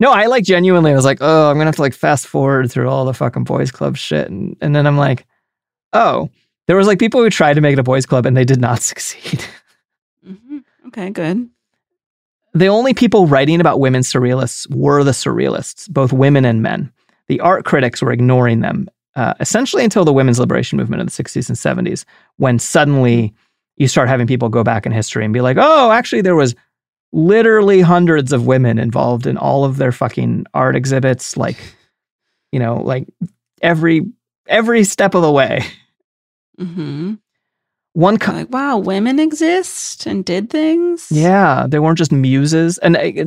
[0.00, 2.70] No, I like genuinely I was like, oh, I'm gonna have to like fast forward
[2.72, 5.26] through all the fucking boys club shit, and and then I'm like,
[5.92, 6.30] oh,
[6.66, 8.60] there was like people who tried to make it a boys club and they did
[8.62, 9.44] not succeed.
[10.26, 11.48] hmm Okay, good.
[12.54, 16.90] the only people writing about women surrealists were the surrealists, both women and men.
[17.28, 21.22] The art critics were ignoring them, uh, essentially until the women's liberation movement of the
[21.22, 22.04] 60s and 70s,
[22.36, 23.34] when suddenly
[23.76, 26.54] you start having people go back in history and be like, oh, actually, there was
[27.12, 31.56] literally hundreds of women involved in all of their fucking art exhibits, like,
[32.52, 33.06] you know, like
[33.62, 34.02] every
[34.46, 35.64] every step of the way.
[36.58, 37.14] Mm-hmm.
[37.94, 41.08] One co- Like, wow, women exist and did things.
[41.10, 42.78] Yeah, they weren't just muses.
[42.78, 43.24] And uh,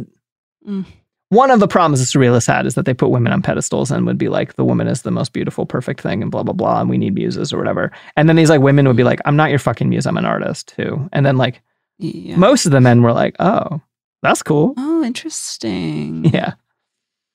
[0.66, 0.86] Mm.
[1.34, 4.06] One of the problems the surrealists had is that they put women on pedestals and
[4.06, 6.80] would be like, the woman is the most beautiful, perfect thing, and blah, blah, blah,
[6.82, 7.92] and we need muses or whatever.
[8.16, 10.26] And then these like women would be like, I'm not your fucking muse, I'm an
[10.26, 11.10] artist too.
[11.12, 11.62] And then like
[12.00, 12.36] Yeah.
[12.38, 13.82] most of the men were like, oh,
[14.22, 14.74] that's cool.
[14.78, 16.26] oh, interesting.
[16.34, 16.54] Yeah,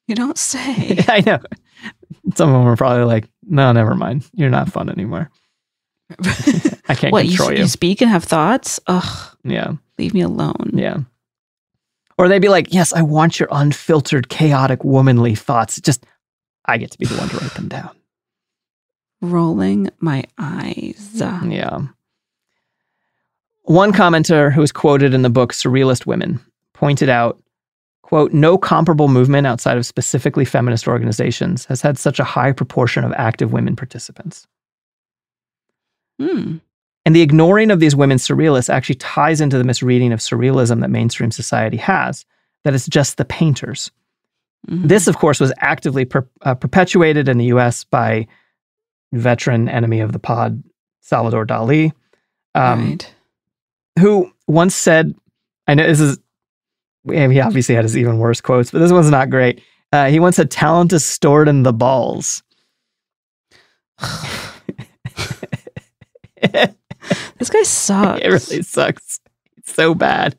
[0.06, 1.04] You don't say.
[1.08, 1.38] I know.
[2.34, 4.28] Some of them were probably like, no, never mind.
[4.34, 5.30] You're not fun anymore.
[6.88, 7.58] I can't what, you, control you.
[7.58, 8.80] you speak and have thoughts?
[8.86, 10.70] Ugh, Yeah, leave me alone.
[10.72, 10.98] yeah.
[12.18, 15.80] Or they'd be like, yes, I want your unfiltered, chaotic, womanly thoughts.
[15.80, 16.04] Just,
[16.64, 17.90] I get to be the one to write them down.
[19.20, 21.10] Rolling my eyes.
[21.14, 21.80] Yeah.
[23.62, 26.40] One commenter who was quoted in the book Surrealist Women
[26.74, 27.40] pointed out,
[28.02, 33.04] quote, no comparable movement outside of specifically feminist organizations has had such a high proportion
[33.04, 34.46] of active women participants.
[36.18, 36.56] Hmm.
[37.08, 40.90] And the ignoring of these women surrealists actually ties into the misreading of surrealism that
[40.90, 42.26] mainstream society has,
[42.64, 43.90] that it's just the painters.
[44.68, 44.88] Mhm.
[44.88, 48.26] This, of course, was actively per, uh, perpetuated in the US by
[49.14, 50.62] veteran enemy of the pod,
[51.00, 51.92] Salvador Dali,
[52.54, 53.14] um, right.
[53.98, 55.14] who once said,
[55.66, 56.18] I know this is,
[57.08, 59.62] he obviously had his even worse quotes, but this one's not great.
[59.94, 62.42] Uh, he once said, talent is stored in the balls.
[67.38, 68.20] This guy sucks.
[68.22, 69.20] it really sucks.
[69.56, 70.36] It's so bad.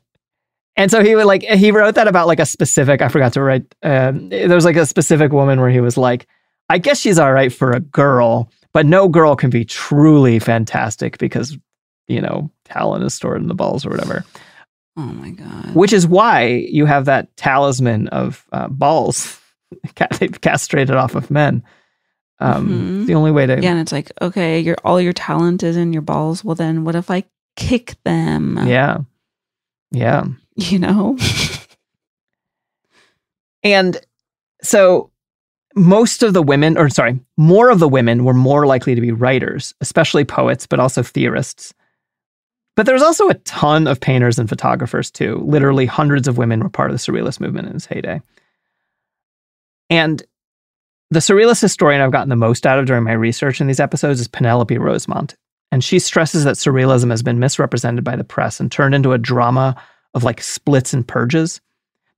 [0.76, 3.02] And so he would like he wrote that about like a specific.
[3.02, 3.74] I forgot to write.
[3.82, 6.26] Um, there was like a specific woman where he was like,
[6.68, 11.18] I guess she's all right for a girl, but no girl can be truly fantastic
[11.18, 11.58] because
[12.08, 14.24] you know talent is stored in the balls or whatever.
[14.96, 15.74] Oh my god.
[15.74, 19.40] Which is why you have that talisman of uh, balls.
[20.18, 21.62] They've castrated off of men.
[22.40, 23.06] Um, Mhm.
[23.06, 25.92] The only way to Yeah, and it's like, okay, your all your talent is in
[25.92, 26.42] your balls.
[26.44, 27.24] Well, then what if I
[27.56, 28.58] kick them?
[28.66, 28.98] yeah,
[29.90, 30.24] yeah.
[30.56, 31.16] You know?
[33.62, 34.00] And
[34.62, 35.10] so
[35.76, 39.12] most of the women, or sorry, more of the women were more likely to be
[39.12, 41.74] writers, especially poets, but also theorists.
[42.74, 45.42] But there's also a ton of painters and photographers too.
[45.44, 48.22] Literally hundreds of women were part of the Surrealist movement in its heyday.
[49.90, 50.22] And
[51.10, 54.20] the surrealist historian I've gotten the most out of during my research in these episodes
[54.20, 55.34] is Penelope Rosemont.
[55.72, 59.18] And she stresses that surrealism has been misrepresented by the press and turned into a
[59.18, 59.80] drama
[60.14, 61.60] of like splits and purges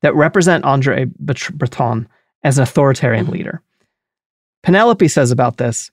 [0.01, 2.09] that represent Andre Breton
[2.43, 3.35] as an authoritarian mm-hmm.
[3.35, 3.63] leader.
[4.63, 5.91] Penelope says about this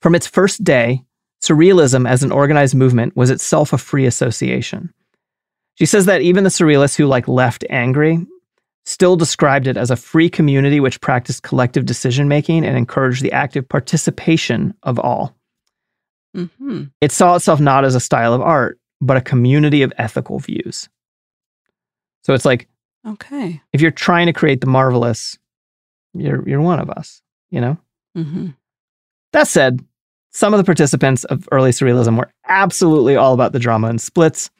[0.00, 1.04] From its first day,
[1.42, 4.92] surrealism as an organized movement was itself a free association.
[5.74, 8.26] She says that even the surrealists who like left angry
[8.86, 13.32] still described it as a free community which practiced collective decision making and encouraged the
[13.32, 15.36] active participation of all.
[16.34, 20.38] hmm It saw itself not as a style of art, but a community of ethical
[20.38, 20.88] views.
[22.22, 22.68] So it's like
[23.06, 23.60] Okay.
[23.72, 25.38] if you're trying to create the marvelous,
[26.14, 27.76] you're you're one of us, you know?
[28.14, 28.48] hmm
[29.32, 29.84] That said,
[30.32, 34.50] some of the participants of early surrealism were absolutely all about the drama and splits,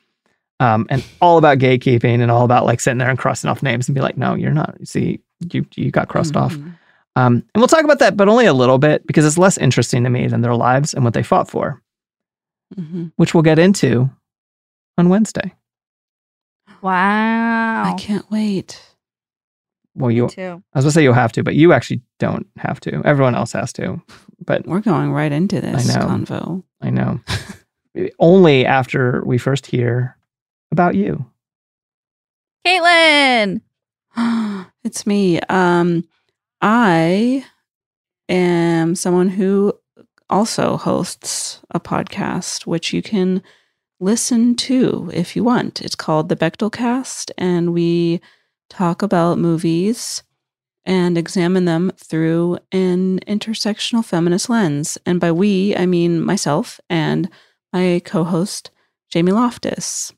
[0.60, 3.88] um, and all about gatekeeping and all about like sitting there and crossing off names
[3.88, 4.76] and be like, no, you're not.
[4.84, 5.20] See,
[5.52, 6.54] you you got crossed off.
[6.54, 6.76] Mhm.
[7.16, 10.04] Um, and we'll talk about that, but only a little bit because it's less interesting
[10.04, 11.80] to me than their lives and what they fought for,
[12.78, 13.12] Mhm.
[13.16, 14.10] which we'll get into
[14.98, 15.54] on Wednesday.
[16.82, 17.84] Wow.
[17.84, 18.82] I can't wait.
[19.94, 20.62] Well, you, too.
[20.74, 23.00] I was gonna say you'll have to, but you actually don't have to.
[23.04, 24.02] Everyone else has to.
[24.44, 26.06] But We're going right into this I know.
[26.06, 26.62] convo.
[26.82, 27.20] I know.
[28.18, 30.15] only after we first hear
[30.76, 31.24] about you.
[32.66, 33.62] Caitlin.
[34.84, 35.40] it's me.
[35.48, 36.04] Um,
[36.60, 37.46] I
[38.28, 39.72] am someone who
[40.28, 43.42] also hosts a podcast, which you can
[44.00, 45.80] listen to if you want.
[45.80, 48.20] It's called the Bechdel Cast, and we
[48.68, 50.24] talk about movies
[50.84, 54.98] and examine them through an intersectional feminist lens.
[55.06, 57.30] And by we, I mean myself and
[57.72, 58.70] my co host,
[59.08, 60.12] Jamie Loftus.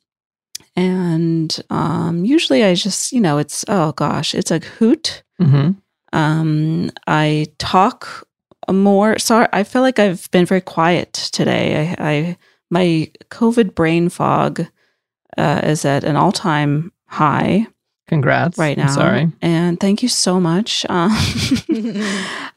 [0.79, 5.25] And um, usually I just, you know, it's, oh gosh, it's a hoot.
[5.41, 5.73] Mm-hmm.
[6.13, 8.29] Um, I talk
[8.71, 9.19] more.
[9.19, 11.97] Sorry, I feel like I've been very quiet today.
[11.99, 12.37] I, I
[12.71, 14.67] my COVID brain fog
[15.37, 17.67] uh, is at an all time high
[18.07, 18.57] Congrats.
[18.57, 18.93] right I'm now.
[18.93, 19.33] sorry.
[19.43, 20.87] and thank you so much.
[20.91, 22.03] Um,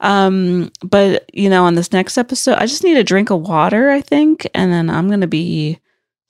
[0.00, 3.90] um, but you know, on this next episode, I just need a drink of water,
[3.90, 5.78] I think, and then I'm gonna be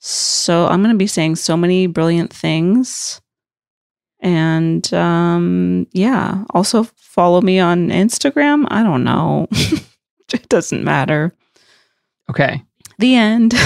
[0.05, 3.21] so I'm gonna be saying so many brilliant things.
[4.19, 8.65] And um, yeah, also follow me on Instagram.
[8.69, 9.47] I don't know.
[10.33, 11.33] it doesn't matter.
[12.29, 12.61] Okay.
[12.99, 13.53] The end.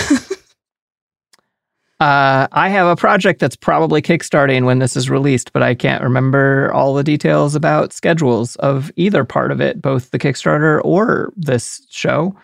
[1.99, 6.03] Uh, I have a project that's probably kickstarting when this is released, but I can't
[6.03, 11.33] remember all the details about schedules of either part of it, both the Kickstarter or
[11.35, 12.35] this show.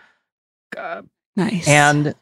[0.76, 1.04] Uh,
[1.36, 1.68] nice.
[1.68, 2.16] and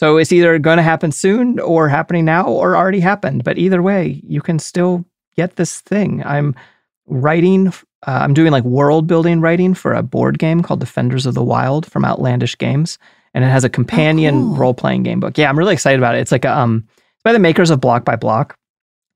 [0.00, 3.44] so it's either going to happen soon or happening now or already happened.
[3.44, 5.04] But either way, you can still
[5.36, 6.24] get this thing.
[6.24, 6.54] I'm
[7.04, 7.72] writing, uh,
[8.06, 11.84] I'm doing like world building writing for a board game called Defenders of the Wild
[11.84, 12.96] from Outlandish Games.
[13.34, 14.56] And it has a companion cool.
[14.56, 15.36] role playing game book.
[15.36, 16.20] Yeah, I'm really excited about it.
[16.20, 18.56] It's like a, um, it's by the makers of Block by Block,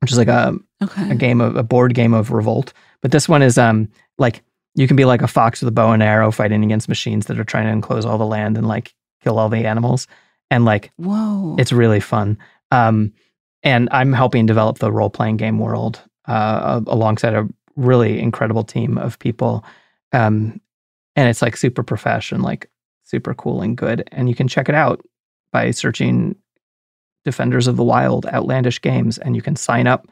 [0.03, 1.13] which is like a, okay.
[1.13, 2.75] a game of a board game of revolt.
[3.01, 4.43] But this one is um like
[4.75, 7.39] you can be like a fox with a bow and arrow fighting against machines that
[7.39, 10.07] are trying to enclose all the land and like kill all the animals.
[10.55, 11.57] And like Whoa.
[11.59, 12.39] it's really fun.
[12.71, 13.13] Um,
[13.65, 18.97] and I'm helping develop the role playing game world uh, alongside a really incredible team
[18.97, 19.65] of people.
[20.13, 20.61] Um,
[21.17, 22.71] and it's like super professional, like
[23.03, 24.09] super cool and good.
[24.13, 25.05] And you can check it out
[25.51, 26.37] by searching
[27.25, 30.07] Defenders of the Wild Outlandish Games, and you can sign up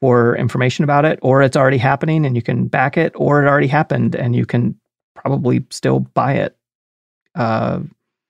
[0.00, 3.48] for information about it, or it's already happening and you can back it, or it
[3.48, 4.80] already happened and you can
[5.14, 6.56] probably still buy it.
[7.34, 7.80] Uh,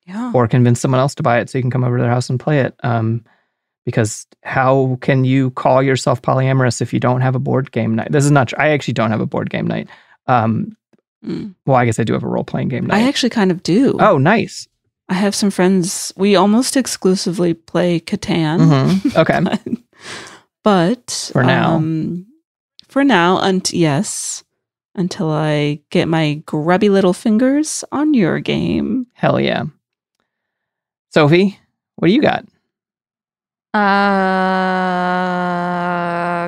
[0.07, 0.31] yeah.
[0.35, 2.29] or convince someone else to buy it so you can come over to their house
[2.31, 2.75] and play it.
[2.83, 3.25] Um,
[3.85, 8.11] because how can you call yourself polyamorous if you don't have a board game night?
[8.11, 8.59] This is not true.
[8.59, 9.89] I actually don't have a board game night.
[10.27, 10.77] Um,
[11.25, 11.55] Mm.
[11.65, 12.99] well, I guess I do have a role playing game night.
[13.03, 13.97] I actually kind of do.
[13.99, 14.69] oh, nice.
[15.09, 16.13] I have some friends.
[16.19, 18.59] We almost exclusively play Catan.
[18.61, 19.17] Mhm.
[19.17, 19.81] Okay.
[20.63, 21.77] but For now.
[21.77, 22.27] um,
[22.89, 24.45] for now, and yes,
[24.95, 29.07] until I get my grubby little fingers on your game.
[29.15, 29.65] Hell yeah.
[31.15, 31.59] Sophie,
[31.95, 32.45] what do you got?
[33.73, 34.91] Uh,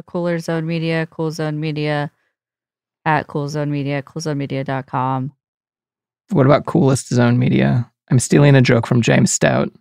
[0.03, 2.11] Cooler Zone Media, Cool Zone Media,
[3.05, 5.33] at Cool Zone Media, coolzonemedia.com.
[6.31, 7.89] What about Coolest Zone Media?
[8.11, 9.73] I'm stealing a joke from James Stout.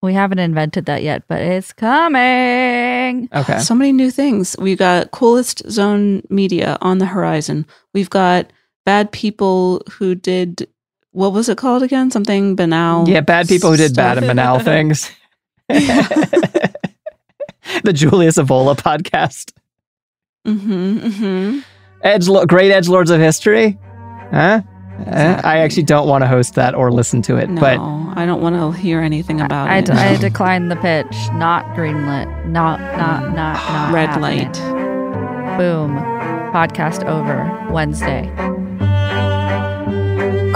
[0.00, 3.28] We haven't invented that yet, but it's coming.
[3.34, 3.58] Okay.
[3.58, 4.54] So many new things.
[4.60, 7.66] We've got coolest zone media on the horizon.
[7.94, 8.52] We've got
[8.86, 10.68] bad people who did
[11.12, 12.10] what was it called again?
[12.10, 13.08] Something banal.
[13.08, 15.10] Yeah, bad people who did bad and banal things.
[15.68, 16.72] the
[17.92, 19.52] Julius Evola podcast.
[20.46, 21.60] Mm-hmm, mm-hmm.
[22.02, 23.78] Edge, great edge lords of history.
[24.30, 24.62] Huh?
[25.06, 27.78] Eh, I actually don't want to host that or listen to it, No, but
[28.18, 29.90] I don't want to hear anything about I, it.
[29.90, 31.16] I decline the pitch.
[31.32, 32.26] Not greenlit.
[32.46, 33.94] Not, not, not, not.
[33.94, 34.52] Red happening.
[34.52, 35.58] light.
[35.58, 35.96] Boom.
[36.52, 38.30] Podcast over Wednesday.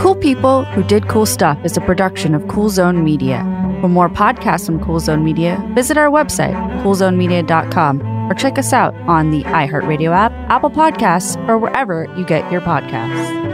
[0.05, 3.39] Cool People Who Did Cool Stuff is a production of Cool Zone Media.
[3.81, 6.53] For more podcasts from Cool Zone Media, visit our website,
[6.83, 12.53] coolzonemedia.com, or check us out on the iHeartRadio app, Apple Podcasts, or wherever you get
[12.53, 13.54] your podcasts.